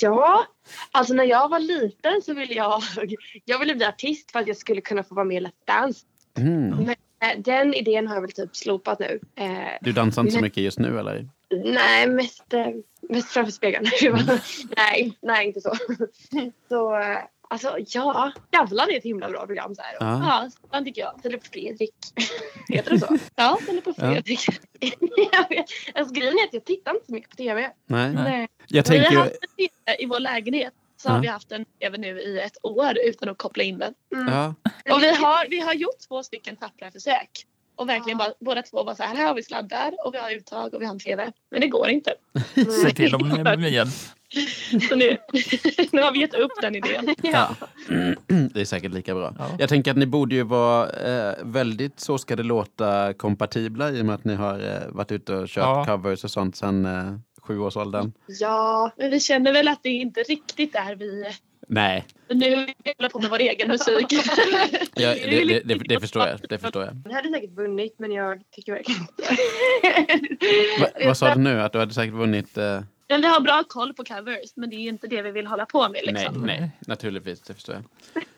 ja, 0.01 0.45
alltså 0.91 1.13
när 1.13 1.23
jag 1.23 1.49
var 1.49 1.59
liten 1.59 2.21
så 2.25 2.33
ville 2.33 2.53
jag, 2.53 2.81
jag 3.45 3.59
ville 3.59 3.75
bli 3.75 3.85
artist 3.85 4.31
för 4.31 4.39
att 4.39 4.47
jag 4.47 4.57
skulle 4.57 4.81
kunna 4.81 5.03
få 5.03 5.15
vara 5.15 5.25
med 5.25 5.37
i 5.43 5.45
Let's 5.45 5.65
Dance. 5.67 6.05
Mm. 6.37 6.69
Men 6.69 6.95
den 7.43 7.73
idén 7.73 8.07
har 8.07 8.15
jag 8.15 8.21
väl 8.21 8.31
typ 8.31 8.55
slopat 8.55 8.99
nu. 8.99 9.19
Du 9.81 9.91
dansar 9.91 10.21
inte 10.21 10.33
så 10.33 10.41
mycket 10.41 10.63
just 10.63 10.79
nu 10.79 10.99
eller? 10.99 11.29
Nej, 11.51 12.07
mest, 12.07 12.53
eh, 12.53 12.67
mest 13.09 13.29
framför 13.29 13.51
spegeln. 13.51 13.85
nej, 14.77 15.17
nej, 15.21 15.47
inte 15.47 15.61
så. 15.61 15.73
så 16.69 16.99
eh, 16.99 17.17
alltså 17.49 17.77
ja, 17.87 18.31
Skavlan 18.51 18.89
är 18.89 18.97
ett 18.97 19.03
himla 19.03 19.29
bra 19.29 19.45
program. 19.45 19.75
Så 19.75 19.81
här. 19.81 19.97
Ja. 19.99 20.21
Ja, 20.23 20.49
den 20.71 20.85
tycker 20.85 21.01
jag. 21.01 21.19
Filip 21.23 21.47
Fredrik. 21.47 21.95
Heter 22.69 22.91
det 22.91 22.99
så? 22.99 23.17
Ja, 23.35 23.57
på 23.65 23.81
Ja. 23.85 23.93
Fredrik. 23.93 24.39
jag 25.33 25.49
vet. 25.49 25.65
Alltså, 25.95 26.13
grejen 26.13 26.33
är 26.33 26.43
att 26.47 26.53
jag 26.53 26.65
tittar 26.65 26.93
inte 26.93 27.05
så 27.05 27.13
mycket 27.13 27.29
på 27.29 27.35
tv. 27.35 27.71
Nej. 27.85 28.13
Nej. 28.13 28.47
Jag 28.67 28.67
Vi 28.67 28.77
har 28.77 28.83
tänker 28.83 29.11
ju... 29.11 29.17
haft 29.17 29.31
en 29.31 29.47
TV 29.57 30.03
i 30.03 30.05
vår 30.05 30.19
lägenhet. 30.19 30.73
Så 30.97 31.09
Ja. 31.09 31.13
har 31.13 31.21
vi 31.21 31.27
haft 31.27 31.51
en 31.51 31.65
TV 31.65 31.97
nu 31.97 32.19
i 32.19 32.39
ett 32.39 32.57
år 32.63 32.93
utan 33.05 33.29
att 33.29 33.37
koppla 33.37 33.63
in 33.63 33.77
den. 33.77 33.93
Ja. 34.09 34.53
Och 34.93 35.03
vi 35.03 35.15
har, 35.15 35.49
vi 35.49 35.59
har 35.59 35.73
gjort 35.73 35.99
två 36.07 36.23
stycken 36.23 36.55
tappra 36.55 36.91
försök. 36.91 37.29
Och 37.75 37.89
verkligen 37.89 38.17
bara, 38.17 38.33
båda 38.39 38.61
två 38.61 38.83
var 38.83 38.95
så 38.95 39.03
här, 39.03 39.15
här 39.15 39.27
har 39.27 39.33
vi 39.35 39.43
sladdar 39.43 39.93
och 40.05 40.13
vi 40.13 40.17
har 40.17 40.31
uttag 40.31 40.73
och 40.73 40.81
vi 40.81 40.85
har 40.85 40.93
en 40.93 40.99
TV. 40.99 41.31
Men 41.51 41.61
det 41.61 41.67
går 41.67 41.89
inte. 41.89 42.13
Se 42.83 42.93
till 42.93 43.17
blir 43.57 43.67
hjälp. 43.67 43.89
Så 44.89 44.95
nu, 44.95 45.05
nu 45.91 46.01
har 46.01 46.11
vi 46.11 46.19
gett 46.19 46.33
upp 46.33 46.51
den 46.61 46.75
idén. 46.75 47.15
Ja. 47.23 47.55
Det 48.53 48.61
är 48.61 48.65
säkert 48.65 48.91
lika 48.91 49.15
bra. 49.15 49.33
Ja. 49.39 49.49
Jag 49.59 49.69
tänker 49.69 49.91
att 49.91 49.97
ni 49.97 50.05
borde 50.05 50.35
ju 50.35 50.43
vara 50.43 50.89
eh, 50.89 51.33
väldigt 51.43 51.99
Så 51.99 52.17
ska 52.17 52.35
det 52.35 52.43
låta 52.43 53.13
kompatibla 53.13 53.91
i 53.91 54.01
och 54.01 54.05
med 54.05 54.15
att 54.15 54.25
ni 54.25 54.35
har 54.35 54.59
eh, 54.59 54.81
varit 54.89 55.11
ute 55.11 55.35
och 55.35 55.47
kört 55.47 55.63
Ja. 55.65 55.85
covers 55.85 56.23
och 56.23 56.31
sånt 56.31 56.55
sedan 56.55 56.85
eh, 56.85 57.17
sjuårsåldern. 57.41 58.11
Ja, 58.27 58.91
Men 58.97 59.11
vi 59.11 59.19
känner 59.19 59.53
väl 59.53 59.67
att 59.67 59.83
det 59.83 59.89
inte 59.89 60.19
riktigt 60.19 60.75
är 60.75 60.95
vi. 60.95 61.25
Nej, 61.67 62.05
Nu 62.29 62.49
håller 62.55 62.65
vi 62.99 63.09
på 63.09 63.19
med 63.19 63.29
vår 63.29 63.39
egen 63.39 63.67
musik. 63.67 64.05
ja, 64.95 65.09
det, 65.13 65.43
det, 65.45 65.59
det, 65.65 65.75
det 65.75 65.99
förstår 65.99 66.27
jag. 66.27 66.39
Det 66.49 66.57
förstår 66.57 66.83
jag. 66.83 66.97
jag 67.05 67.13
hade 67.13 67.29
säkert 67.29 67.51
vunnit 67.57 67.95
men 67.99 68.11
jag 68.11 68.41
tycker 68.51 68.71
verkligen 68.73 69.01
inte. 69.01 69.23
Va, 70.81 70.87
vad 71.05 71.17
sa 71.17 71.35
du 71.35 71.41
nu? 71.41 71.61
Att 71.61 71.71
du 71.73 71.79
hade 71.79 71.93
säkert 71.93 72.13
vunnit? 72.13 72.57
Eh, 72.57 72.81
Men 73.09 73.21
vi 73.21 73.27
har 73.27 73.39
bra 73.39 73.63
koll 73.67 73.93
på 73.93 74.03
covers 74.03 74.51
men 74.55 74.69
det 74.69 74.75
är 74.75 74.89
inte 74.89 75.07
det 75.07 75.21
vi 75.21 75.31
vill 75.31 75.47
hålla 75.47 75.65
på 75.65 75.81
med. 75.81 76.01
nej, 76.05 76.13
Liksom. 76.13 76.41
nej, 76.41 76.71
naturligtvis. 76.87 77.41
Det 77.41 77.53
förstår 77.53 77.75
jag. 77.75 77.83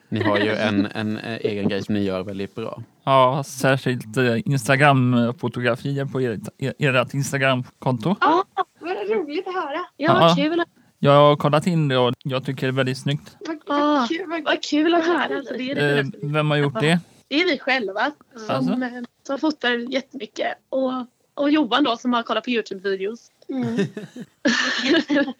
Ni 0.09 0.19
har 0.23 0.37
ju 0.39 0.51
en, 0.55 0.85
en 0.85 1.17
eh, 1.17 1.37
egen 1.41 1.69
grej 1.69 1.83
som 1.83 1.95
ni 1.95 2.03
gör 2.03 2.23
väldigt 2.23 2.55
bra. 2.55 2.83
Ja, 3.03 3.43
särskilt 3.45 4.17
eh, 4.17 4.37
Instagram-fotografier 4.45 6.05
på 6.05 6.19
ert, 6.19 6.39
ert 6.79 7.13
Instagram-konto. 7.13 8.15
Ja, 8.21 8.43
vad 8.79 9.09
roligt 9.09 9.47
att 9.47 9.53
höra. 9.53 9.79
Ja, 9.97 10.35
Ja. 10.37 10.43
kul. 10.43 10.63
Jag 10.99 11.11
har 11.11 11.35
kollat 11.35 11.67
in 11.67 11.87
det 11.87 11.97
och 11.97 12.13
jag 12.23 12.45
tycker 12.45 12.61
det 12.61 12.67
är 12.67 12.71
väldigt 12.71 12.97
snyggt. 12.97 13.37
Vad, 13.39 13.57
Ah, 13.67 13.95
vad 13.99 14.09
kul. 14.09 14.29
Vad, 14.29 14.43
Vad 14.43 14.63
kul 14.63 14.95
att 14.95 15.05
höra. 15.05 15.37
Alltså, 15.37 15.53
det, 15.53 15.71
är 15.71 15.75
det, 15.75 15.99
Eh, 15.99 16.05
vem 16.21 16.49
har 16.51 16.57
gjort 16.57 16.79
det? 16.79 16.99
det 17.27 17.41
är 17.41 17.45
vi 17.45 17.59
själva 17.59 18.11
som, 18.47 18.55
Alltså? 18.55 18.73
eh, 18.73 19.03
som 19.27 19.39
fotar 19.39 19.93
jättemycket. 19.93 20.47
Och, 20.69 20.93
och 21.33 21.49
Johan 21.51 21.83
då 21.83 21.97
som 21.97 22.13
har 22.13 22.23
kollat 22.23 22.43
på 22.43 22.49
Youtube-videos. 22.49 23.31
mm. 23.49 23.77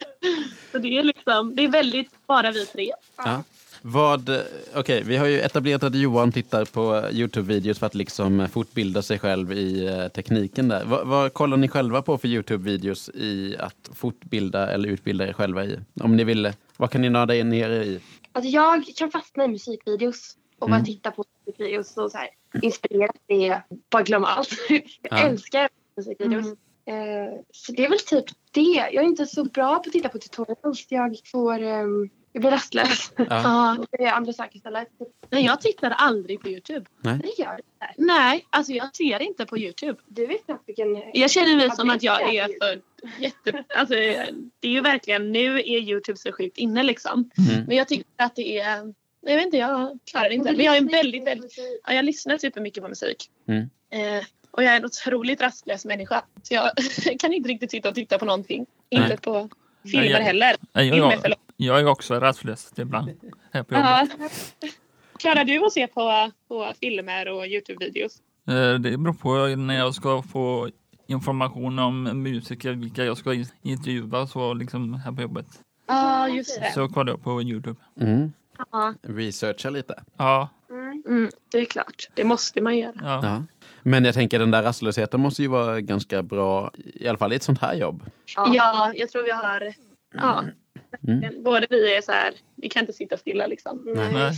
Så 0.72 0.78
det 0.78 0.98
är 0.98 1.02
liksom, 1.02 1.54
det 1.56 1.64
är 1.64 1.68
väldigt 1.68 2.26
bara 2.26 2.50
vi 2.50 2.66
tre. 2.66 2.92
Ja. 3.16 3.42
Vad, 3.82 4.28
eh, 4.28 4.40
okej, 4.74 5.02
vi 5.06 5.16
har 5.16 5.26
ju 5.26 5.40
etablerat 5.40 5.82
att 5.82 5.94
Johan 5.94 6.32
tittar 6.32 6.64
på 6.64 6.80
Youtube-videos 7.10 7.78
för 7.78 7.86
att 7.86 7.94
liksom 7.94 8.48
fortbilda 8.48 9.02
sig 9.02 9.18
själv 9.18 9.52
i 9.52 9.86
eh, 9.86 10.08
tekniken 10.08 10.68
där. 10.68 10.84
Vad, 10.84 11.06
vad 11.06 11.32
kollar 11.34 11.56
ni 11.56 11.68
själva 11.68 12.02
på 12.02 12.18
för 12.18 12.28
Youtube-videos 12.28 13.10
i 13.16 13.56
att 13.58 13.90
fortbilda 13.94 14.70
eller 14.70 14.88
utbilda 14.88 15.28
er 15.28 15.32
själva 15.32 15.64
i? 15.64 15.78
Om 16.00 16.16
ni 16.16 16.24
vill, 16.24 16.52
vad 16.76 16.90
kan 16.90 17.02
ni 17.02 17.10
nörda 17.10 17.34
in 17.34 17.52
er 17.52 17.70
i? 17.70 18.00
Alltså 18.32 18.50
jag 18.50 18.84
kan 18.96 19.10
fastna 19.10 19.44
i 19.44 19.48
musikvideos 19.48 20.36
och 20.58 20.68
bara 20.68 20.76
Mm. 20.76 20.86
titta 20.86 21.10
på 21.10 21.24
musikvideos 21.46 21.96
och 21.96 22.10
så 22.10 22.18
här, 22.18 22.28
inspireras 22.62 23.16
det. 23.26 23.62
Bara 23.90 24.02
glömma 24.02 24.26
allt. 24.26 24.48
jag 24.68 24.82
Ja. 25.02 25.18
älskar 25.18 25.68
musikvideos. 25.96 26.46
Eh, 26.86 27.40
så 27.52 27.72
det 27.72 27.84
är 27.84 27.88
väl 27.88 27.98
typ 27.98 28.24
det. 28.50 28.60
Jag 28.92 28.94
är 28.94 29.08
inte 29.08 29.26
så 29.26 29.44
bra 29.44 29.74
på 29.74 29.82
att 29.88 29.92
titta 29.92 30.08
på 30.08 30.18
tutorials. 30.18 30.86
Jag 30.88 31.16
får... 31.32 31.60
ehm, 31.62 32.08
jag 32.32 32.40
blir 32.42 32.50
rastlös. 32.50 33.12
Ja. 33.16 33.24
Ja. 33.28 33.76
Det 33.90 34.04
är 34.04 34.12
andra 34.12 34.32
saker 34.32 34.56
istället. 34.56 34.88
Nej, 35.30 35.44
jag 35.44 35.60
tittar 35.60 35.90
aldrig 35.90 36.40
på 36.40 36.48
Youtube. 36.48 36.86
Det 37.02 37.38
gör 37.38 37.56
det. 37.56 37.62
Nej, 37.96 38.46
alltså 38.50 38.72
jag 38.72 38.96
ser 38.96 39.22
inte 39.22 39.46
på 39.46 39.58
Youtube. 39.58 39.98
Du 40.06 40.26
vet 40.26 40.44
knappt 40.46 40.68
vilken... 40.68 41.02
Jag 41.14 41.30
känner 41.30 41.56
mig 41.56 41.70
som 41.70 41.90
att 41.90 42.02
jag 42.02 42.34
är 42.34 42.44
för 42.60 42.80
jätte, 43.18 43.64
alltså, 43.76 43.94
det 44.60 44.68
är 44.68 44.72
ju 44.72 44.80
verkligen, 44.80 45.32
nu 45.32 45.58
är 45.58 45.78
Youtube 45.78 46.18
så 46.18 46.32
sjukt 46.32 46.58
inne 46.58 46.82
liksom. 46.82 47.30
Mm. 47.50 47.64
Men 47.66 47.76
jag 47.76 47.88
tycker 47.88 48.04
att 48.16 48.36
det 48.36 48.58
är, 48.58 48.94
jag 49.20 49.36
vet 49.36 49.44
inte, 49.44 49.56
jag 49.56 49.98
klarar 50.10 50.28
det 50.28 50.34
inte. 50.34 50.52
Men 50.52 50.64
jag 50.64 50.74
är 50.76 50.80
en 50.80 50.86
väldigt, 50.88 51.26
väldigt, 51.26 51.58
ja, 51.86 51.92
jag 51.94 52.04
lyssnar 52.04 52.38
supermycket 52.38 52.82
på 52.82 52.88
musik. 52.88 53.30
Mm. 53.48 53.60
Eh, 53.90 54.24
och 54.50 54.62
jag 54.64 54.72
är 54.72 54.76
en 54.76 54.84
otroligt 54.84 55.40
rastlös 55.42 55.84
människa. 55.84 56.24
Så 56.42 56.54
jag 56.54 56.70
kan 57.18 57.32
inte 57.32 57.48
riktigt 57.48 57.70
sitta 57.70 57.88
och 57.88 57.94
titta 57.94 58.18
på 58.18 58.24
någonting. 58.24 58.66
Inte 58.90 59.08
Nej. 59.08 59.16
på 59.16 59.48
filmer 59.82 60.02
Nej, 60.02 60.10
jag- 60.10 60.20
heller. 60.20 60.56
Nej, 60.72 60.88
jag, 60.88 61.20
förlåt. 61.22 61.38
Jag 61.60 61.80
är 61.80 61.86
också 61.86 62.14
rastlös 62.14 62.72
ibland. 62.76 63.10
Här 63.52 63.62
på 63.62 63.74
jobbet. 63.74 64.54
Ja. 64.60 64.68
Klarar 65.18 65.44
du 65.44 65.64
att 65.66 65.72
se 65.72 65.86
på, 65.86 66.30
på 66.48 66.72
filmer 66.80 67.28
och 67.28 67.44
Youtube-videos? 67.46 68.20
Eh, 68.48 68.78
Det 68.80 68.98
beror 68.98 69.12
på 69.14 69.56
när 69.62 69.74
jag 69.78 69.94
ska 69.94 70.22
få 70.22 70.68
information 71.06 71.78
om 71.78 72.02
musiker, 72.22 72.72
vilka 72.72 73.04
jag 73.04 73.16
ska 73.18 73.34
in- 73.34 73.46
intervjua 73.62 74.26
så 74.26 74.54
liksom 74.54 74.94
här 74.94 75.12
på 75.12 75.22
jobbet. 75.22 75.46
Ja, 75.86 76.28
just 76.28 76.60
det. 76.60 76.72
Så 76.72 76.88
kollar 76.88 77.12
jag 77.12 77.22
på 77.22 77.42
Youtube. 77.42 77.80
Mm. 78.00 78.32
Ja, 78.72 78.94
Researcha 79.02 79.70
lite. 79.70 80.02
Ja, 80.16 80.48
mm, 80.70 81.30
det 81.52 81.58
är 81.58 81.64
klart. 81.64 82.08
Det 82.14 82.24
måste 82.24 82.60
man 82.60 82.78
göra. 82.78 82.92
ja. 83.02 83.20
Ja. 83.22 83.42
Men 83.82 84.04
jag 84.04 84.14
tänker 84.14 84.38
den 84.38 84.50
där 84.50 84.62
rastlösheten 84.62 85.20
måste 85.20 85.42
ju 85.42 85.48
vara 85.48 85.80
ganska 85.80 86.22
bra, 86.22 86.70
i 86.76 87.08
alla 87.08 87.18
fall 87.18 87.32
i 87.32 87.36
ett 87.36 87.42
sånt 87.42 87.60
här 87.60 87.74
jobb. 87.74 88.02
Ja, 88.36 88.92
jag 88.94 89.10
tror 89.10 89.22
vi 89.22 89.30
har... 89.30 89.72
Ja. 90.14 90.44
Mm. 91.08 91.42
Både 91.42 91.66
vi 91.70 91.96
är 91.96 92.02
så 92.02 92.12
här, 92.12 92.34
vi 92.56 92.68
kan 92.68 92.80
inte 92.80 92.92
sitta 92.92 93.16
stilla 93.16 93.46
liksom. 93.46 93.82
Nej. 93.86 94.12
Nej. 94.12 94.32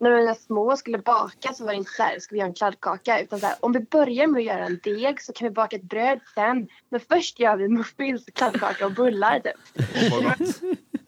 När 0.00 0.10
vi 0.10 0.26
var 0.26 0.34
små 0.34 0.72
och 0.72 0.78
skulle 0.78 0.98
baka 0.98 1.52
så 1.52 1.64
var 1.64 1.72
det 1.72 1.78
inte 1.78 1.90
så 1.90 2.02
här, 2.02 2.18
ska 2.18 2.34
vi 2.34 2.38
göra 2.38 2.48
en 2.48 2.54
kladdkaka? 2.54 3.20
Utan 3.20 3.40
så 3.40 3.46
här, 3.46 3.56
om 3.60 3.72
vi 3.72 3.80
börjar 3.80 4.26
med 4.26 4.38
att 4.38 4.44
göra 4.44 4.64
en 4.64 4.80
deg 4.82 5.22
så 5.22 5.32
kan 5.32 5.48
vi 5.48 5.54
baka 5.54 5.76
ett 5.76 5.82
bröd 5.82 6.20
sen. 6.34 6.68
Men 6.88 7.00
först 7.00 7.38
gör 7.38 7.56
vi 7.56 7.68
muffins, 7.68 8.24
kladdkaka 8.34 8.86
och 8.86 8.92
bullar 8.92 9.40
typ. 9.40 9.54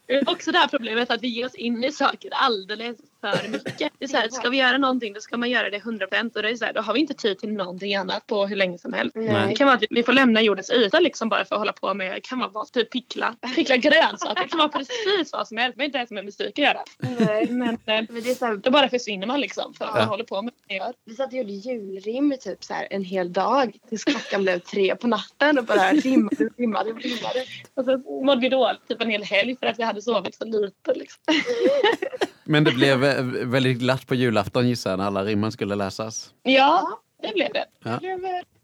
Är 0.07 0.29
också 0.29 0.51
det 0.51 0.57
här 0.57 0.67
problemet 0.67 1.11
att 1.11 1.21
vi 1.21 1.27
ger 1.27 1.45
oss 1.45 1.55
in 1.55 1.83
i 1.83 1.91
saker 1.91 2.29
alldeles 2.33 2.97
för 3.31 3.47
mycket. 3.49 3.93
Det 3.99 4.05
är 4.05 4.07
så 4.07 4.17
här, 4.17 4.29
ska 4.29 4.49
vi 4.49 4.57
göra 4.57 4.77
någonting 4.77 5.13
då 5.13 5.19
ska 5.21 5.37
man 5.37 5.49
göra 5.49 5.69
det 5.69 5.77
100% 5.79 6.35
och 6.35 6.41
det 6.43 6.49
är 6.49 6.55
så 6.55 6.65
här, 6.65 6.73
då 6.73 6.81
har 6.81 6.93
vi 6.93 6.99
inte 6.99 7.13
tid 7.13 7.39
till 7.39 7.53
någonting 7.53 7.95
annat 7.95 8.27
på 8.27 8.45
hur 8.47 8.55
länge 8.55 8.77
som 8.77 8.93
helst. 8.93 9.15
Nej. 9.15 9.47
Det 9.49 9.55
kan 9.55 9.67
vara 9.67 9.77
att 9.77 9.83
vi 9.89 10.03
får 10.03 10.13
lämna 10.13 10.41
jordens 10.41 10.69
yta 10.71 10.99
liksom 10.99 11.29
bara 11.29 11.45
för 11.45 11.55
att 11.55 11.59
hålla 11.59 11.73
på 11.73 11.93
med, 11.93 12.23
kan 12.23 12.39
vara 12.39 12.49
vad, 12.49 12.71
typ 12.71 12.91
pickla, 12.91 13.35
pickla 13.55 13.77
grönsaker. 13.77 14.43
Det 14.43 14.47
kan 14.49 14.57
vara 14.57 14.69
precis 14.69 15.33
vad 15.33 15.47
som 15.47 15.57
helst 15.57 15.77
men 15.77 15.85
inte 15.85 15.97
ens 15.97 16.11
med 16.11 16.25
musik 16.25 16.47
att 16.59 16.65
göra. 16.65 16.79
Nej. 16.99 17.47
Men 17.49 17.69
eh, 17.73 17.77
Men 17.85 18.07
det 18.09 18.31
är 18.31 18.35
så 18.35 18.45
här, 18.45 18.55
då 18.55 18.71
bara 18.71 18.89
försvinner 18.89 19.27
man 19.27 19.41
liksom 19.41 19.73
för 19.73 19.85
att 19.85 19.91
Ja. 19.93 19.99
man 19.99 20.09
håller 20.09 20.23
på 20.23 20.41
med 20.41 20.53
det 20.67 20.79
man 20.79 20.87
gör. 20.87 20.93
vi 21.05 21.15
satt 21.15 21.27
och 21.27 21.33
gjorde 21.33 21.51
julrim 21.51 22.33
i 22.33 22.37
typ 22.37 22.63
så 22.63 22.73
här 22.73 22.87
en 22.91 23.03
hel 23.03 23.33
dag 23.33 23.77
tills 23.89 24.03
klockan 24.03 24.43
blev 24.43 24.59
tre 24.59 24.95
på 24.95 25.07
natten 25.07 25.57
och 25.59 25.65
bara 25.65 25.91
rimmade 25.91 26.45
och 26.45 26.51
rimmade 26.57 26.91
och 26.91 27.01
rimmade. 27.01 27.45
Och 27.73 27.85
så 27.85 27.97
mådde 28.25 28.41
vi 28.41 28.49
dåligt 28.49 28.87
typ 28.87 29.01
en 29.01 29.09
hel 29.09 29.23
helg 29.23 29.55
för 29.59 29.65
att 29.67 29.79
vi 29.79 29.83
hade 29.83 30.01
sovit 30.01 30.35
så 30.35 30.45
lite. 30.45 30.93
Liksom. 30.95 31.21
Men 32.45 32.63
det 32.63 32.71
blev 32.71 32.99
väldigt 33.45 33.79
glatt 33.79 34.07
på 34.07 34.15
julafton 34.15 34.67
gissar 34.67 34.89
jag 34.89 34.97
när 34.97 35.05
alla 35.05 35.23
rimmen 35.23 35.51
skulle 35.51 35.75
läsas. 35.75 36.33
Ja, 36.43 36.99
det 37.21 37.33
blev 37.33 37.53
det. 37.53 37.65
Ja. 37.83 37.91
Det, 37.91 37.97
blev, 37.99 38.19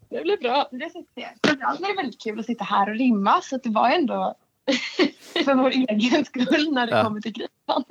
det 0.08 0.22
blev 0.22 0.38
bra. 0.38 0.68
Det 0.70 0.90
jag. 1.14 1.30
Framförallt 1.46 1.80
var 1.80 1.88
det 1.88 1.96
väldigt 1.96 2.20
kul 2.20 2.40
att 2.40 2.46
sitta 2.46 2.64
här 2.64 2.90
och 2.90 2.96
rimma 2.96 3.40
så 3.42 3.56
det 3.56 3.70
var 3.70 3.90
ändå 3.90 4.34
för 5.44 5.54
vår 5.54 5.70
egen 5.70 6.24
skull 6.24 6.68
när 6.72 6.86
det 6.86 6.96
Ja. 6.98 7.04
kommer 7.04 7.20
till 7.20 7.32
kritan. 7.34 7.84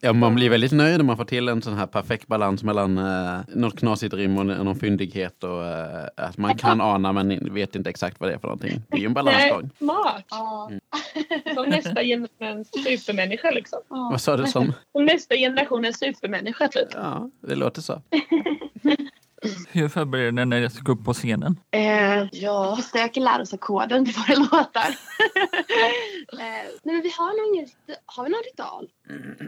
Ja, 0.00 0.12
man 0.12 0.34
blir 0.34 0.50
väldigt 0.50 0.72
nöjd 0.72 0.96
när 0.98 1.04
man 1.04 1.16
får 1.16 1.24
till 1.24 1.48
en 1.48 1.62
sån 1.62 1.74
här 1.74 1.86
perfekt 1.86 2.26
balans 2.26 2.62
mellan 2.62 2.98
eh, 2.98 3.40
något 3.48 3.78
knasigt 3.78 4.14
rim 4.14 4.38
och 4.38 4.46
någon 4.46 4.76
fyndighet 4.78 5.44
och 5.44 5.64
eh, 5.64 6.04
att 6.16 6.38
man 6.38 6.56
kan 6.58 6.80
ana 6.80 7.12
men 7.12 7.54
vet 7.54 7.74
inte 7.74 7.90
exakt 7.90 8.20
vad 8.20 8.30
det 8.30 8.34
är 8.34 8.38
för 8.38 8.48
någonting. 8.48 8.82
Det 8.88 8.96
är 8.96 9.00
ju 9.00 9.06
en 9.06 9.14
balansgång. 9.14 9.70
smart. 9.78 10.24
Ja. 10.30 10.70
Som 11.54 11.68
nästa 11.68 12.02
generationens 12.02 12.68
supermänniska 12.84 13.50
liksom. 13.50 13.78
Vad 13.88 14.20
sa 14.20 14.36
du 14.36 14.46
som? 14.46 14.72
Som 14.92 15.04
nästa 15.04 15.34
generationens 15.36 15.98
supermänniska 15.98 16.68
typ. 16.68 16.88
Ja, 16.94 17.30
det 17.40 17.54
låter 17.54 17.82
så. 17.82 18.02
Hur 19.68 19.88
förbereder 19.88 20.32
ni 20.32 20.44
när 20.44 20.60
jag 20.60 20.72
ska 20.72 20.82
gå 20.82 20.92
upp 20.92 21.04
på 21.04 21.12
scenen? 21.12 21.56
Eh, 21.70 22.24
Ja, 22.32 22.74
vi 22.76 22.82
försöker 22.82 23.20
lära 23.20 23.42
oss 23.42 23.54
ackorden 23.54 24.04
till 24.04 24.14
våra 24.14 24.38
låtar. 24.38 24.88
eh, 26.32 26.36
nej, 26.82 26.94
men 26.94 27.00
vi 27.02 27.10
har 27.18 27.46
nog 27.46 27.54
ingen, 27.56 27.68
har 28.06 28.24
vi 28.24 28.30
någon 28.30 28.42
ritual? 28.52 28.88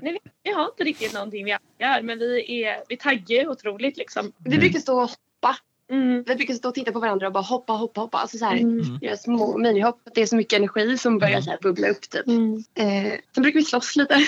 nej, 0.03 0.13
vi, 0.13 0.31
vi 0.43 0.53
har 0.53 0.65
inte 0.65 0.85
riktigt 0.85 1.15
någonting 1.15 1.45
vi 1.45 1.51
gör 1.51 2.03
men 2.03 2.19
vi, 2.19 2.63
är, 2.65 2.83
vi 2.89 2.97
taggar 2.97 3.49
otroligt 3.49 3.97
liksom. 3.97 4.33
Vi 4.39 4.59
brukar 4.59 4.79
stå 4.81 4.95
och 4.95 5.01
hoppa. 5.11 5.57
Mm. 5.91 6.25
Vi 6.27 6.35
brukar 6.37 6.55
stå 6.55 6.69
och 6.69 6.75
titta 6.75 6.93
på 6.93 7.01
varandra 7.01 7.27
och 7.27 7.33
bara 7.33 7.43
hoppa, 7.43 7.73
hoppa, 7.73 8.01
hoppa. 8.01 8.19
Alltså 8.19 8.39
så 8.39 8.45
här, 8.45 8.57
Mm. 8.57 8.99
göra 9.03 9.17
små 9.17 9.59
minihopp. 9.59 10.01
Det 10.15 10.23
är 10.23 10.27
så 10.27 10.37
mycket 10.37 10.57
energi 10.59 10.99
som 10.99 11.19
börjar 11.19 11.41
så 11.41 11.51
här 11.51 11.59
bubbla 11.63 11.89
upp 11.89 12.01
typ. 12.11 12.27
Mm. 12.27 12.65
Eh, 12.75 13.13
sen 13.35 13.43
brukar 13.43 13.59
vi 13.61 13.65
slåss 13.65 13.97
lite. 13.97 14.19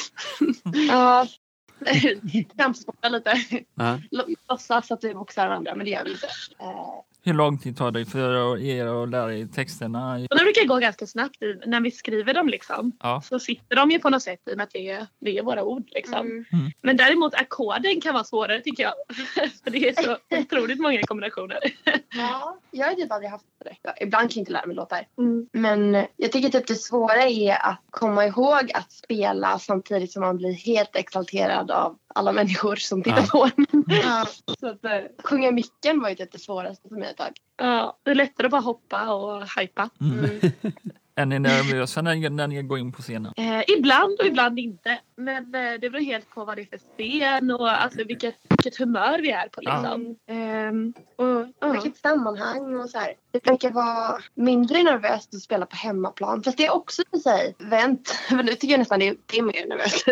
ja. 0.88 1.26
Kampsporta 2.56 3.08
lite. 3.08 3.34
Låtsas 4.48 4.90
att 4.90 5.04
vi 5.04 5.14
boxar 5.14 5.48
varandra 5.48 5.74
men 5.74 5.84
det 5.84 5.90
gör 5.90 6.04
vi 6.04 6.10
inte. 6.10 6.26
Eh, 6.58 7.02
Hur 7.26 7.34
lång 7.34 7.58
tid 7.58 7.76
tar 7.76 7.90
det 7.90 8.04
för 8.04 8.58
er 8.58 8.86
att 8.86 9.08
lära 9.10 9.34
er 9.34 9.46
texterna? 9.46 10.14
Och 10.30 10.36
det 10.38 10.44
brukar 10.44 10.66
gå 10.66 10.78
ganska 10.78 11.06
snabbt 11.06 11.42
i, 11.42 11.60
när 11.66 11.80
vi 11.80 11.90
skriver 11.90 12.34
dem 12.34 12.48
liksom. 12.48 12.92
Ja. 13.00 13.22
Så 13.24 13.38
sitter 13.38 13.76
de 13.76 13.90
ju 13.90 13.98
på 13.98 14.10
något 14.10 14.22
sätt 14.22 14.40
i 14.50 14.52
och 14.52 14.56
med 14.56 14.64
att 14.64 14.70
det 14.70 14.90
är, 14.90 15.06
det 15.18 15.38
är 15.38 15.42
våra 15.42 15.64
ord 15.64 15.84
liksom. 15.86 16.26
mm. 16.26 16.44
Men 16.82 16.96
däremot 16.96 17.34
ackorden 17.34 18.00
kan 18.00 18.14
vara 18.14 18.24
svårare 18.24 18.60
tycker 18.60 18.82
jag. 18.82 18.94
För 19.64 19.70
det 19.70 19.88
är 19.88 20.02
så 20.02 20.16
otroligt 20.40 20.80
många 20.80 21.02
kombinationer. 21.02 21.58
Ja, 22.16 22.58
jag 22.70 22.86
har 22.86 22.94
typ 22.94 23.12
aldrig 23.12 23.30
haft 23.30 23.44
det. 23.64 23.76
Ja, 23.82 23.94
ibland 24.00 24.30
kan 24.30 24.40
jag 24.40 24.42
inte 24.42 24.52
lära 24.52 24.66
mig 24.66 24.76
låtar. 24.76 25.06
Mm. 25.18 25.48
Men 25.52 26.06
jag 26.16 26.32
tycker 26.32 26.48
typ 26.48 26.66
det 26.66 26.74
svåra 26.74 27.22
är 27.22 27.66
att 27.66 27.80
komma 27.90 28.26
ihåg 28.26 28.70
att 28.74 28.92
spela 28.92 29.58
samtidigt 29.58 30.12
som 30.12 30.22
man 30.22 30.36
blir 30.36 30.52
helt 30.52 30.96
exalterad 30.96 31.70
av 31.70 31.98
alla 32.16 32.32
människor 32.32 32.76
som 32.76 33.02
tittar 33.02 33.20
Ja. 33.20 33.26
på 33.32 33.50
en. 33.56 33.66
Så 34.60 34.68
att, 34.68 34.84
eh, 34.84 35.00
sjunga 35.24 35.48
i 35.48 35.52
micken 35.52 36.00
var 36.00 36.08
ju 36.08 36.14
typ 36.14 36.32
det 36.32 36.38
svåraste 36.38 36.88
för 36.88 36.96
mig 36.96 37.10
ett 37.10 37.16
tag. 37.16 37.32
Ja, 37.56 37.98
det 38.02 38.10
är 38.10 38.14
lättare 38.14 38.46
att 38.46 38.50
bara 38.50 38.60
hoppa 38.60 39.14
och 39.14 39.42
hypa. 39.60 39.90
Mm. 40.00 40.40
Är 41.18 41.26
ni 41.26 41.38
nervösa 41.38 42.02
när, 42.02 42.30
när 42.30 42.46
ni 42.46 42.62
går 42.62 42.78
in 42.78 42.92
på 42.92 43.02
scenen? 43.02 43.32
Eh, 43.36 43.62
ibland 43.78 44.20
och 44.20 44.26
ibland 44.26 44.58
inte. 44.58 44.98
Men 45.16 45.54
eh, 45.54 45.72
det 45.80 45.90
beror 45.90 46.00
helt 46.04 46.30
på 46.30 46.44
vad 46.44 46.56
det 46.56 46.62
är 46.62 46.66
för 46.66 46.78
scen 46.78 47.50
och 47.50 47.70
alltså, 47.82 48.04
vilket, 48.04 48.34
vilket 48.48 48.76
humör 48.76 49.18
vi 49.22 49.30
är 49.30 49.48
på. 49.48 49.60
Liksom. 49.60 50.16
Ehm, 50.28 50.94
och, 51.16 51.46
ja. 51.60 51.72
Vilket 51.72 51.96
sammanhang 51.96 52.76
och 52.80 52.90
så 52.90 52.98
här. 52.98 53.12
Det 53.30 53.42
brukar 53.42 53.70
vara 53.70 54.18
mindre 54.34 54.82
nervöst 54.82 55.34
att 55.34 55.40
spela 55.40 55.66
på 55.66 55.76
hemmaplan. 55.76 56.42
Fast 56.42 56.56
det 56.58 56.66
är 56.66 56.74
också 56.74 57.02
i 57.12 57.18
sig 57.18 57.54
vänt. 57.58 58.18
Men 58.30 58.46
nu 58.46 58.52
tycker 58.54 58.68
jag 58.68 58.78
nästan 58.78 58.98
det 59.00 59.08
är, 59.08 59.16
det 59.26 59.38
är 59.38 59.42
mer 59.42 59.66
nervöst. 59.68 60.04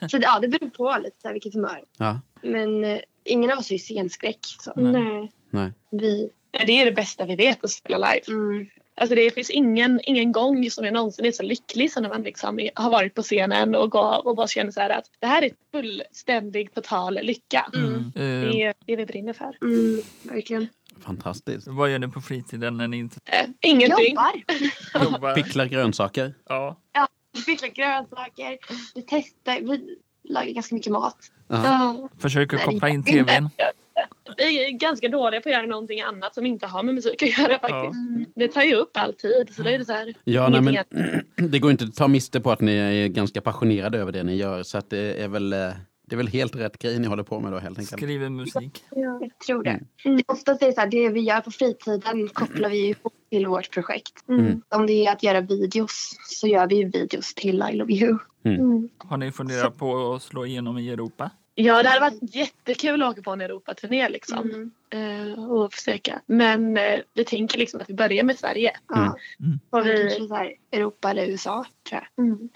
Så 0.10 0.18
det- 0.18 0.24
ja, 0.24 0.38
det 0.40 0.48
beror 0.48 0.70
på 0.70 0.96
lite 1.02 1.16
så 1.22 1.28
här, 1.28 1.32
vilket 1.32 1.54
humör. 1.54 1.82
Ja. 1.98 2.20
Men 2.42 2.84
eh, 2.84 2.98
ingen 3.24 3.50
av 3.52 3.58
oss 3.58 3.70
är 3.70 3.74
ju 3.74 3.78
scenskräck. 3.78 4.38
Så. 4.60 4.72
Nej. 4.76 5.32
Nej. 5.50 5.72
Vi, 5.90 6.30
Det 6.66 6.72
är 6.80 6.84
det 6.84 6.92
bästa 6.92 7.24
vi 7.24 7.36
vet 7.36 7.64
att 7.64 7.70
spela 7.70 8.12
live. 8.12 8.24
mm, 8.28 8.66
Alltså 9.00 9.14
det 9.14 9.30
finns 9.30 9.50
ingen, 9.50 10.00
ingen 10.02 10.32
gång 10.32 10.70
som 10.70 10.84
jag 10.84 10.94
någonsin 10.94 11.24
är 11.24 11.32
så 11.32 11.42
lycklig 11.42 11.92
som 11.92 12.02
när 12.02 12.10
man 12.10 12.22
liksom 12.22 12.68
har 12.74 12.90
varit 12.90 13.14
på 13.14 13.22
scenen 13.22 13.74
och, 13.74 13.90
går, 13.90 14.26
och 14.26 14.36
bara 14.36 14.46
känner 14.46 14.70
så 14.70 14.80
här 14.80 14.90
att 14.90 15.04
det 15.20 15.26
här 15.26 15.42
är 15.42 15.50
fullständig 15.72 16.74
total 16.74 17.14
lycka. 17.22 17.66
Mm. 17.74 18.12
Det 18.14 18.22
Eh, 18.22 18.66
är 18.66 18.74
det 18.86 18.96
vi 18.96 19.06
brinner 19.06 19.32
för. 19.32 19.58
mm, 19.62 20.00
verkligen. 20.22 20.68
Fantastiskt. 21.00 21.66
vad 21.68 21.90
gör 21.90 21.98
ni 21.98 22.08
på 22.08 22.20
fritiden 22.20 22.76
när 22.76 22.88
ni 22.88 22.96
inte 22.96 23.16
Eh, 23.24 23.48
ingenting. 23.60 24.08
Jobbar. 24.08 24.32
jobbar? 25.12 25.34
Picklar 25.34 25.66
grönsaker. 25.66 26.34
Ja. 26.48 26.76
Vi 27.32 27.44
picklar 27.44 27.68
grönsaker. 27.68 28.58
Vi 28.94 29.02
testar. 29.08 29.60
Vi 29.60 29.96
lagar 30.28 30.50
ganska 30.50 30.74
mycket 30.74 30.92
mat. 30.92 31.16
Ja. 31.48 31.62
Ja. 31.64 32.08
Försöker 32.18 32.56
koppla 32.58 32.88
in 32.88 33.04
tvn. 33.04 33.50
Vi 34.36 34.64
är 34.64 34.70
ganska 34.70 35.08
dåliga 35.08 35.40
på 35.40 35.48
att 35.48 35.52
göra 35.52 35.66
någonting 35.66 36.00
annat 36.00 36.34
som 36.34 36.46
inte 36.46 36.66
har 36.66 36.82
med 36.82 36.94
musik 36.94 37.22
att 37.22 37.38
göra 37.38 37.58
faktiskt. 37.58 38.00
Ja. 38.18 38.24
Det 38.34 38.48
tar 38.48 38.62
ju 38.62 38.74
upp 38.74 38.90
all 38.94 39.14
tid. 39.14 39.54
Så 39.56 39.62
det 39.62 39.74
är 39.74 39.78
det 39.78 39.84
så 39.84 39.92
här, 39.92 40.14
Ja, 40.24 40.48
nej, 40.48 40.60
men 40.60 40.76
det 41.50 41.58
går 41.58 41.70
inte 41.70 41.84
att 41.84 41.94
ta 41.94 42.08
miste 42.08 42.40
på 42.40 42.50
att 42.50 42.60
ni 42.60 42.76
är 42.76 43.08
ganska 43.08 43.40
passionerade 43.40 43.98
över 43.98 44.12
det 44.12 44.22
ni 44.22 44.34
gör. 44.34 44.62
Så 44.62 44.78
att 44.78 44.90
det 44.90 45.22
är 45.22 45.28
väl, 45.28 45.52
eh, 45.52 45.58
det 46.06 46.14
är 46.14 46.16
väl 46.16 46.28
helt 46.28 46.56
rätt 46.56 46.78
grej 46.78 46.98
ni 46.98 47.06
håller 47.06 47.22
på 47.22 47.40
med 47.40 47.52
då 47.52 47.58
helt 47.58 47.78
enkelt. 47.78 48.00
Skriver 48.00 48.28
musik. 48.28 48.84
Jag 48.90 49.30
tror 49.46 49.62
det. 49.62 49.80
Mm. 50.04 50.16
det 50.16 50.24
oftast 50.26 50.62
är 50.62 50.66
det 50.66 50.72
så 50.72 50.80
här, 50.80 50.90
det 50.90 51.08
vi 51.08 51.20
gör 51.20 51.40
på 51.40 51.50
fritiden 51.50 52.28
kopplar 52.28 52.70
vi 52.70 52.88
ihop 52.88 53.14
till 53.30 53.46
vårt 53.46 53.70
projekt. 53.70 54.28
Mm. 54.28 54.62
Om 54.68 54.86
det 54.86 55.06
är 55.06 55.12
att 55.12 55.22
göra 55.22 55.40
videos 55.40 56.16
så 56.28 56.46
gör 56.46 56.66
vi 56.66 56.76
ju 56.76 56.90
videos 56.90 57.34
till 57.34 57.64
I 57.72 57.76
Love 57.76 57.92
You. 57.92 58.18
Har 58.98 59.16
ni 59.16 59.32
funderat 59.32 59.78
på 59.78 60.14
att 60.14 60.22
slå 60.22 60.46
igenom 60.46 60.78
i 60.78 60.90
Europa? 60.90 61.30
Ja, 61.58 61.82
det 61.82 61.88
hade 61.88 62.00
varit 62.00 62.34
jättekul 62.34 63.02
att 63.02 63.12
åka 63.12 63.22
på 63.22 63.30
en 63.30 63.40
Europaturné 63.40 64.08
liksom. 64.08 64.50
Mm. 64.50 64.70
Eh, 64.90 65.44
och 65.50 65.72
försöka. 65.72 66.20
Men 66.26 66.76
eh, 66.76 67.00
vi 67.14 67.24
tänker 67.24 67.58
liksom 67.58 67.80
att 67.80 67.90
vi 67.90 67.94
börjar 67.94 68.24
med 68.24 68.38
Sverige. 68.38 68.72
Ja. 68.88 69.16
Mm. 69.40 69.60
Och 69.70 69.78
Och 69.78 69.86
vi... 69.86 69.90
vi, 69.92 69.98
Kanske 70.02 70.28
så 70.28 70.34
här, 70.34 70.52
Europa 70.72 71.10
eller 71.10 71.26
USA 71.26 71.64
tror 71.88 72.02
jag. 72.16 72.24
Mm. 72.24 72.48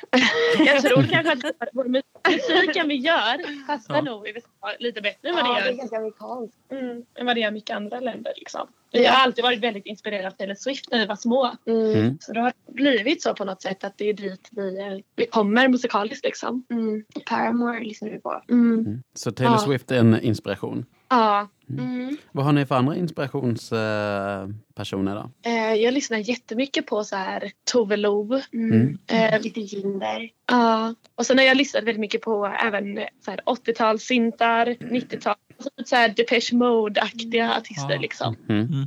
Jag 0.66 0.82
tror 0.82 1.02
kanske 1.02 1.32
att 1.32 1.68
vår 1.72 1.84
mu- 1.84 2.02
musiken 2.30 2.88
vi 2.88 2.94
gör 2.94 3.66
passar 3.66 3.94
Ja. 3.94 4.00
nog 4.02 4.28
i 4.28 4.30
USA 4.30 4.48
lite 4.78 5.00
bättre 5.00 5.28
än 5.28 5.34
vad 5.34 5.44
Ja, 5.44 5.54
det 5.54 5.60
det 5.60 5.66
är 5.68 5.70
gör, 5.72 5.78
ganska 5.78 5.96
amerikanskt. 5.96 6.56
mm, 6.72 7.04
än 7.14 7.26
vad 7.26 7.36
det 7.36 7.40
gör 7.40 7.48
i 7.48 7.52
mycket 7.52 7.76
andra 7.76 8.00
länder. 8.00 8.32
Liksom. 8.36 8.68
Vi 8.92 9.06
har 9.06 9.16
alltid 9.24 9.44
varit 9.44 9.60
väldigt 9.60 9.86
inspirerade 9.86 10.26
av 10.28 10.30
Taylor 10.32 10.54
Swift 10.54 10.90
när 10.90 10.98
vi 10.98 11.06
var 11.06 11.16
små. 11.16 11.56
Mm. 11.66 11.94
Mm. 11.94 12.18
Så 12.20 12.32
det 12.32 12.40
har 12.40 12.52
blivit 12.72 13.22
så 13.22 13.34
på 13.34 13.44
något 13.44 13.62
sätt 13.62 13.84
att 13.84 13.98
det 13.98 14.08
är 14.08 14.12
dit 14.14 14.48
vi, 14.50 14.78
eh, 14.80 14.98
vi 15.16 15.26
kommer 15.26 15.68
musikaliskt 15.68 16.24
liksom. 16.24 16.64
Mm. 16.70 17.04
Paramore 17.26 17.80
lyssnar 17.80 18.10
du 18.10 18.20
på. 18.20 18.42
Mm. 18.48 19.02
Så 19.14 19.30
Taylor 19.32 19.54
Ja. 19.54 19.58
Swift 19.58 19.90
är 19.90 19.98
en 19.98 20.20
inspiration. 20.20 20.86
Ja, 21.10 21.48
Mm. 21.78 22.16
Vad 22.32 22.44
har 22.44 22.52
ni 22.52 22.66
för 22.66 22.74
andra 22.74 22.96
inspirationspersoner 22.96 24.42
eh, 24.42 24.48
personer 24.74 25.14
då? 25.14 25.30
eh, 25.50 25.74
jag 25.74 25.94
lyssnar 25.94 26.18
jättemycket 26.18 26.86
på 26.86 27.04
så 27.04 27.16
här 27.16 27.50
Tove 27.72 27.96
Lo. 27.96 28.40
Mm. 28.52 28.98
Eh, 29.06 29.40
Lite 29.40 29.60
Jinder. 29.60 30.30
Ja, 30.50 30.94
och 31.14 31.26
sen 31.26 31.38
har 31.38 31.44
jag 31.44 31.56
lyssnat 31.56 31.82
väldigt 31.84 32.00
mycket 32.00 32.20
på 32.22 32.46
även 32.46 32.98
eh, 32.98 33.04
så 33.24 33.30
här 33.30 33.40
80-talssyntar, 33.46 34.66
90-tal, 34.78 35.34
alltså 35.56 35.70
så 35.84 35.96
här 35.96 36.08
Depeche 36.08 36.52
Mode-aktiga 36.56 37.54
artister 37.56 37.94
Ja. 37.94 38.00
liksom. 38.00 38.36
Mm. 38.48 38.86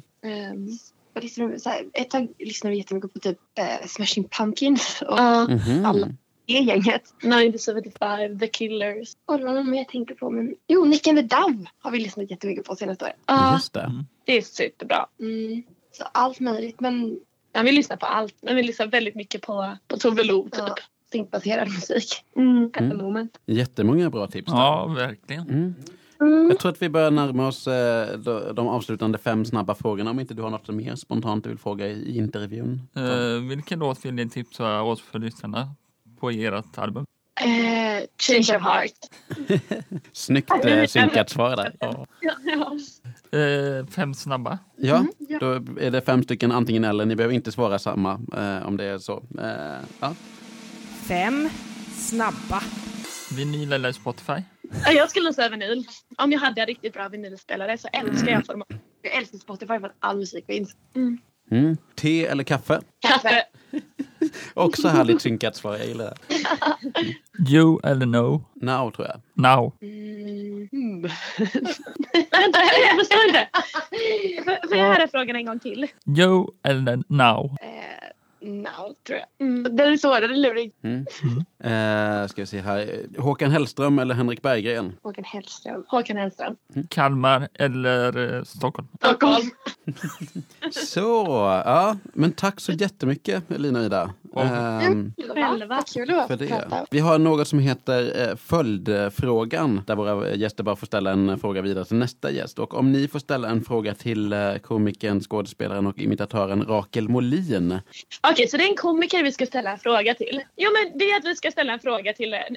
Vad 1.14 1.24
lyssnar 1.24 1.70
här, 1.70 1.86
ett 1.94 2.10
tag 2.10 2.28
lyssnade 2.40 2.72
vi 2.72 2.78
jättemycket 2.78 3.14
på 3.14 3.20
typ 3.20 3.38
eh, 3.60 3.88
Smashing 3.88 4.24
Pumpkins 4.30 5.04
och 5.08 5.20
Mhm. 5.50 5.86
alla 5.86 6.08
det 6.46 6.54
gänget. 6.54 7.04
1975, 7.18 8.40
The 8.40 8.48
Killers. 8.48 9.14
Och 9.26 9.38
det 9.38 9.46
var 9.46 9.54
någon 9.54 9.70
mer 9.70 9.78
jag 9.78 9.90
tänkte 9.90 10.16
på. 10.16 10.30
Men... 10.30 10.56
Jo, 10.68 10.86
Nick 10.86 11.08
and 11.08 11.18
the 11.18 11.36
Dove 11.36 11.66
har 11.80 11.92
vi 11.92 12.00
lyssnat 12.00 12.32
jättemycket 12.32 12.66
på 12.66 12.76
senaste 12.76 13.06
året. 13.06 13.16
Ja, 13.26 13.54
Just 13.54 13.74
det. 13.74 14.04
det 14.26 14.38
är 14.38 14.42
superbra. 14.42 15.06
Mm. 15.20 15.64
Så 15.92 16.04
allt 16.12 16.40
möjligt. 16.40 16.80
Men 16.80 17.20
Ja, 17.54 17.62
vi 17.62 17.72
lyssnar 17.72 17.98
på 17.98 18.06
allt, 18.06 18.36
men 18.42 18.56
vi 18.56 18.64
lyssnar 18.64 18.88
väldigt 18.88 19.16
mycket 19.16 19.42
på, 19.42 19.78
på 19.88 19.98
Tove 19.98 20.24
Lo 20.24 20.44
typ. 20.44 20.54
ja, 20.58 20.76
syntbaserad 21.12 21.68
musik. 21.68 22.26
Mm. 22.36 22.66
At 22.66 22.74
the 22.74 22.96
moment. 22.96 23.40
Jättemånga 23.46 24.10
bra 24.10 24.28
tips. 24.28 24.52
där. 24.52 24.58
Ja, 24.58 24.88
verkligen. 24.88 25.50
Mm. 25.50 25.76
Mm. 26.22 26.50
Jag 26.50 26.60
tror 26.60 26.72
att 26.72 26.82
vi 26.82 26.90
börjar 26.90 27.12
närma 27.12 27.48
oss 27.48 27.68
eh, 27.68 28.18
de, 28.18 28.56
de 28.56 28.68
avslutande 28.68 29.18
fem 29.18 29.46
snabba 29.46 29.76
frågorna. 29.76 30.12
Om 30.12 30.20
inte 30.20 30.34
du 30.34 30.42
har 30.42 30.50
något 30.50 30.68
mer 30.68 30.96
spontant 30.96 31.44
du 31.44 31.50
vill 31.50 31.60
fråga 31.60 31.88
i, 31.88 32.18
intervjun. 32.18 32.82
Uh, 32.98 33.50
vilken 33.50 33.80
låt 33.80 34.06
vill 34.06 34.14
ni 34.14 34.30
tipsa 34.30 34.82
oss 34.82 35.02
för 35.02 35.20
lyssnarna 35.20 35.70
på 36.24 36.32
ert 36.32 36.78
album? 36.78 37.06
Eh, 37.42 38.04
Change 38.18 38.58
of 38.58 38.64
Heart. 38.64 38.92
Snyggt 40.14 40.66
eh, 40.66 40.86
synkat 40.86 41.30
svar 41.30 41.56
där. 41.56 41.76
Ja. 41.80 42.08
Ja. 42.22 43.40
Eh, 43.40 43.86
fem 43.86 44.14
snabba. 44.14 44.60
ja, 44.78 45.06
då 45.40 45.52
är 45.80 45.92
det 45.92 46.02
fem 46.02 46.24
stycken 46.24 46.52
antingen 46.52 46.84
eller. 46.84 47.06
Ni 47.06 47.16
behöver 47.16 47.36
inte 47.36 47.52
svara 47.52 47.80
samma 47.80 48.12
eh, 48.12 48.68
om 48.68 48.78
det 48.78 48.86
är 48.86 48.98
så. 48.98 49.24
Eh, 49.40 49.86
ja. 50.00 50.16
Fem 51.08 51.50
snabba. 51.94 52.64
Vinyl 53.36 53.74
eller 53.74 53.92
Spotify? 53.92 54.42
Ja, 54.86 54.92
Jag 54.92 55.10
skulle 55.10 55.34
säga 55.34 55.50
vinyl. 55.50 55.86
Om 56.18 56.32
jag 56.32 56.40
hade 56.40 56.62
en 56.62 56.68
riktigt 56.68 56.94
bra 56.94 57.10
vinylspelare 57.10 57.78
så 57.78 57.88
älskar 57.88 58.32
jag 58.32 58.46
format. 58.46 58.68
Jag 59.02 59.16
älskar 59.16 59.38
Spotify 59.38 59.80
för 59.80 59.86
att 59.86 59.96
all 60.00 60.18
musik 60.18 60.46
finns. 60.46 60.76
Mm. 61.52 61.78
Te 61.96 62.26
eller 62.26 62.44
kaffe? 62.44 62.82
Kaffe. 63.00 63.44
Också 64.54 64.88
härligt 64.88 65.22
synkat 65.22 65.56
svar. 65.56 65.78
Jag 65.78 65.88
gillar 65.88 66.06
det. 66.06 67.52
You 67.52 67.80
eller 67.84 68.06
no? 68.06 68.44
Now 68.54 68.92
tror 68.92 69.08
jag. 69.08 69.22
Now. 69.34 69.74
Mm. 69.82 71.02
Vänta, 72.32 72.60
jag 72.88 73.00
förstår 73.00 73.26
inte. 73.28 73.48
Får- 74.68 74.78
jag 74.78 74.86
höra 74.88 75.08
frågan 75.08 75.36
en 75.36 75.46
gång 75.46 75.60
till? 75.60 75.88
You 76.18 76.48
eller 76.64 77.04
now? 77.08 77.58
Eh, 77.62 78.48
now, 78.50 78.94
tror 79.08 79.20
jag. 79.20 79.48
Mm. 79.48 79.76
Den 79.76 79.94
är 79.94 79.98
svår, 79.98 80.22
den 80.22 80.32
är 80.32 80.36
lurig. 80.36 80.72
Mm. 80.84 81.06
Eh, 81.64 82.28
ska 82.28 82.42
vi 82.42 82.46
se 82.46 82.62
här. 82.62 83.06
Håkan 83.18 83.52
Hellström 83.52 84.00
eller 84.00 84.16
Henrik 84.16 84.42
Berggren? 84.42 84.96
Håkan 85.04 85.24
Hellström. 85.24 85.84
Håkan 85.88 86.18
Hellström. 86.18 86.56
Kalmar 86.90 87.48
eller 87.54 88.36
eh, 88.38 88.44
Stockholm? 88.44 88.88
Stockholm. 88.98 89.50
Så, 90.72 91.26
ja. 91.66 91.98
Men 92.04 92.32
tack 92.32 92.60
så 92.60 92.72
jättemycket 92.72 93.44
Lina 93.48 93.80
och 93.80 93.86
Ida. 93.86 94.14
Ehm, 94.36 95.14
Själva. 95.34 95.82
Kul 95.94 96.10
att 96.12 96.28
för 96.28 96.38
det. 96.38 96.86
Vi 96.92 97.00
har 97.00 97.20
något 97.20 97.48
som 97.48 97.60
heter 97.60 98.30
eh, 98.30 98.36
följdfrågan 98.36 99.82
där 99.88 99.96
våra 99.96 100.36
gäster 100.36 100.64
bara 100.64 100.76
får 100.76 100.88
ställa 100.88 101.12
en 101.12 101.40
fråga 101.40 101.62
vidare 101.62 101.86
till 101.86 101.98
nästa 101.98 102.32
gäst. 102.32 102.60
Och 102.60 102.74
om 102.74 102.92
ni 102.92 103.08
får 103.08 103.20
ställa 103.20 103.50
en 103.50 103.62
fråga 103.62 103.96
till 103.96 104.34
eh, 104.34 104.56
komikern, 104.56 105.22
skådespelaren 105.22 105.88
och 105.88 106.00
imitatören 106.00 106.64
Rakel 106.66 107.10
Molin. 107.10 107.80
Okej, 108.32 108.48
så 108.48 108.58
det 108.58 108.64
är 108.64 108.70
en 108.70 108.76
komiker 108.76 109.24
vi 109.24 109.32
ska 109.32 109.46
ställa 109.46 109.72
en 109.72 109.80
fråga 109.80 110.14
till. 110.14 110.42
Jo, 110.58 110.70
men 110.74 111.00
det 111.00 111.06
är 111.12 111.18
att 111.18 111.26
vi 111.26 111.36
ska 111.36 111.52
ställa 111.54 111.74
en 111.74 111.80
fråga 111.80 112.14
till, 112.14 112.34
en, 112.34 112.56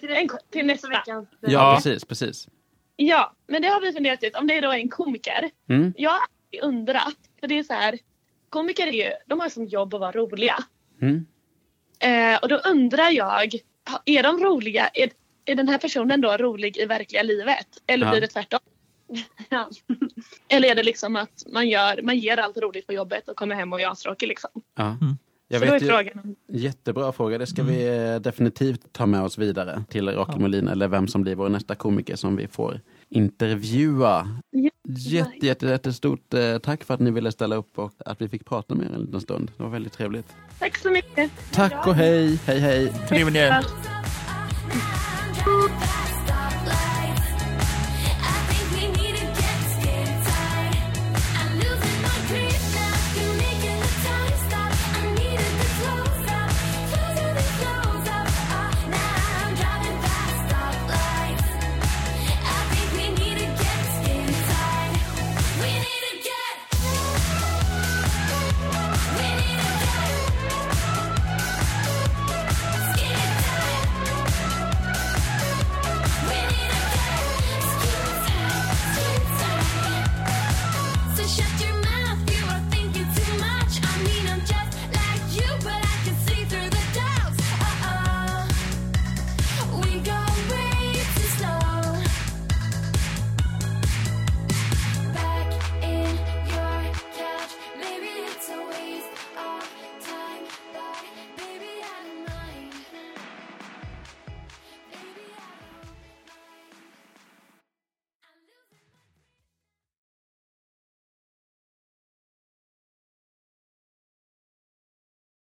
till 0.50 0.66
nästa. 0.66 1.02
Ja, 1.06 1.24
Ja. 1.40 1.74
precis, 1.76 2.04
precis. 2.04 2.48
Ja, 2.96 3.32
men 3.46 3.62
det 3.62 3.68
har 3.68 3.80
vi 3.80 3.92
funderat 3.92 4.22
ut. 4.22 4.36
Om 4.36 4.46
det 4.46 4.60
då 4.60 4.70
är 4.70 4.76
en 4.78 4.88
komiker. 4.88 5.50
Mm. 5.68 5.94
Jag 5.96 6.10
har 6.10 6.20
undrat. 6.62 7.16
För 7.40 7.46
det 7.46 7.58
är 7.58 7.62
så 7.62 7.72
här. 7.72 7.98
Komiker 8.50 8.86
är 8.86 8.92
ju, 8.92 9.10
de 9.26 9.40
har 9.40 9.48
som 9.48 9.64
jobb 9.66 9.94
att 9.94 10.00
vara 10.00 10.12
roliga. 10.12 10.56
Mm. 11.02 11.26
Eh, 11.98 12.38
och 12.42 12.48
då 12.48 12.56
undrar 12.56 13.10
jag. 13.10 13.54
Är 14.04 14.22
de 14.22 14.38
roliga? 14.38 14.88
Är, 14.94 15.10
är 15.44 15.54
den 15.54 15.68
här 15.68 15.78
personen 15.78 16.20
då 16.20 16.36
rolig 16.36 16.76
i 16.76 16.84
verkliga 16.84 17.22
livet? 17.22 17.66
Eller 17.86 18.06
Ja. 18.06 18.10
blir 18.12 18.20
det 18.20 18.26
tvärtom? 18.26 18.60
Ja. 19.48 19.68
Eller 20.48 20.68
är 20.70 20.74
det 20.74 20.82
liksom 20.82 21.16
att 21.16 21.42
man, 21.52 21.68
gör, 21.68 22.02
man 22.02 22.18
ger 22.18 22.36
allt 22.36 22.56
roligt 22.56 22.86
på 22.86 22.92
jobbet 22.92 23.28
och 23.28 23.36
kommer 23.36 23.54
hem 23.54 23.72
och 23.72 23.80
är 23.80 23.88
astråkig 23.90 24.28
liksom? 24.28 24.50
Ja. 24.76 24.84
Mm. 24.84 25.18
Jag 25.48 25.60
så 25.60 25.66
vet 25.72 25.82
ju, 25.82 25.86
frågan 25.86 26.36
jättebra 26.48 27.12
fråga. 27.12 27.38
Det 27.38 27.46
ska 27.46 27.62
vi 27.62 27.98
eh, 28.14 28.20
definitivt 28.20 28.92
ta 28.92 29.06
med 29.06 29.22
oss 29.22 29.38
vidare 29.38 29.84
till 29.88 30.08
Rakel 30.08 30.40
Molin 30.40 30.68
eller 30.68 30.88
vem 30.88 31.08
som 31.08 31.22
blir 31.22 31.34
vår 31.34 31.48
nästa 31.48 31.74
komiker 31.74 32.16
som 32.16 32.36
vi 32.36 32.48
får 32.48 32.80
intervjua. 33.08 34.28
Jätte, 34.88 35.46
jätte, 35.46 35.66
jättestort 35.66 36.34
eh, 36.34 36.58
tack 36.58 36.84
för 36.84 36.94
att 36.94 37.00
ni 37.00 37.10
ville 37.10 37.32
ställa 37.32 37.56
upp 37.56 37.78
och 37.78 37.92
att 37.98 38.20
vi 38.20 38.28
fick 38.28 38.44
prata 38.44 38.74
med 38.74 38.86
er 38.86 38.94
en 38.94 39.00
liten 39.00 39.20
stund. 39.20 39.50
Det 39.56 39.62
var 39.62 39.70
väldigt 39.70 39.92
trevligt. 39.92 40.26
Tack 40.58 40.76
så 40.76 40.90
mycket. 40.90 41.30
Tack 41.52 41.86
och 41.86 41.94
hej, 41.94 42.40
hej 42.46 42.58
hej. 42.58 42.92
Trevlig 43.08 43.40
helg. 43.40 43.66
Ja. 45.46 45.92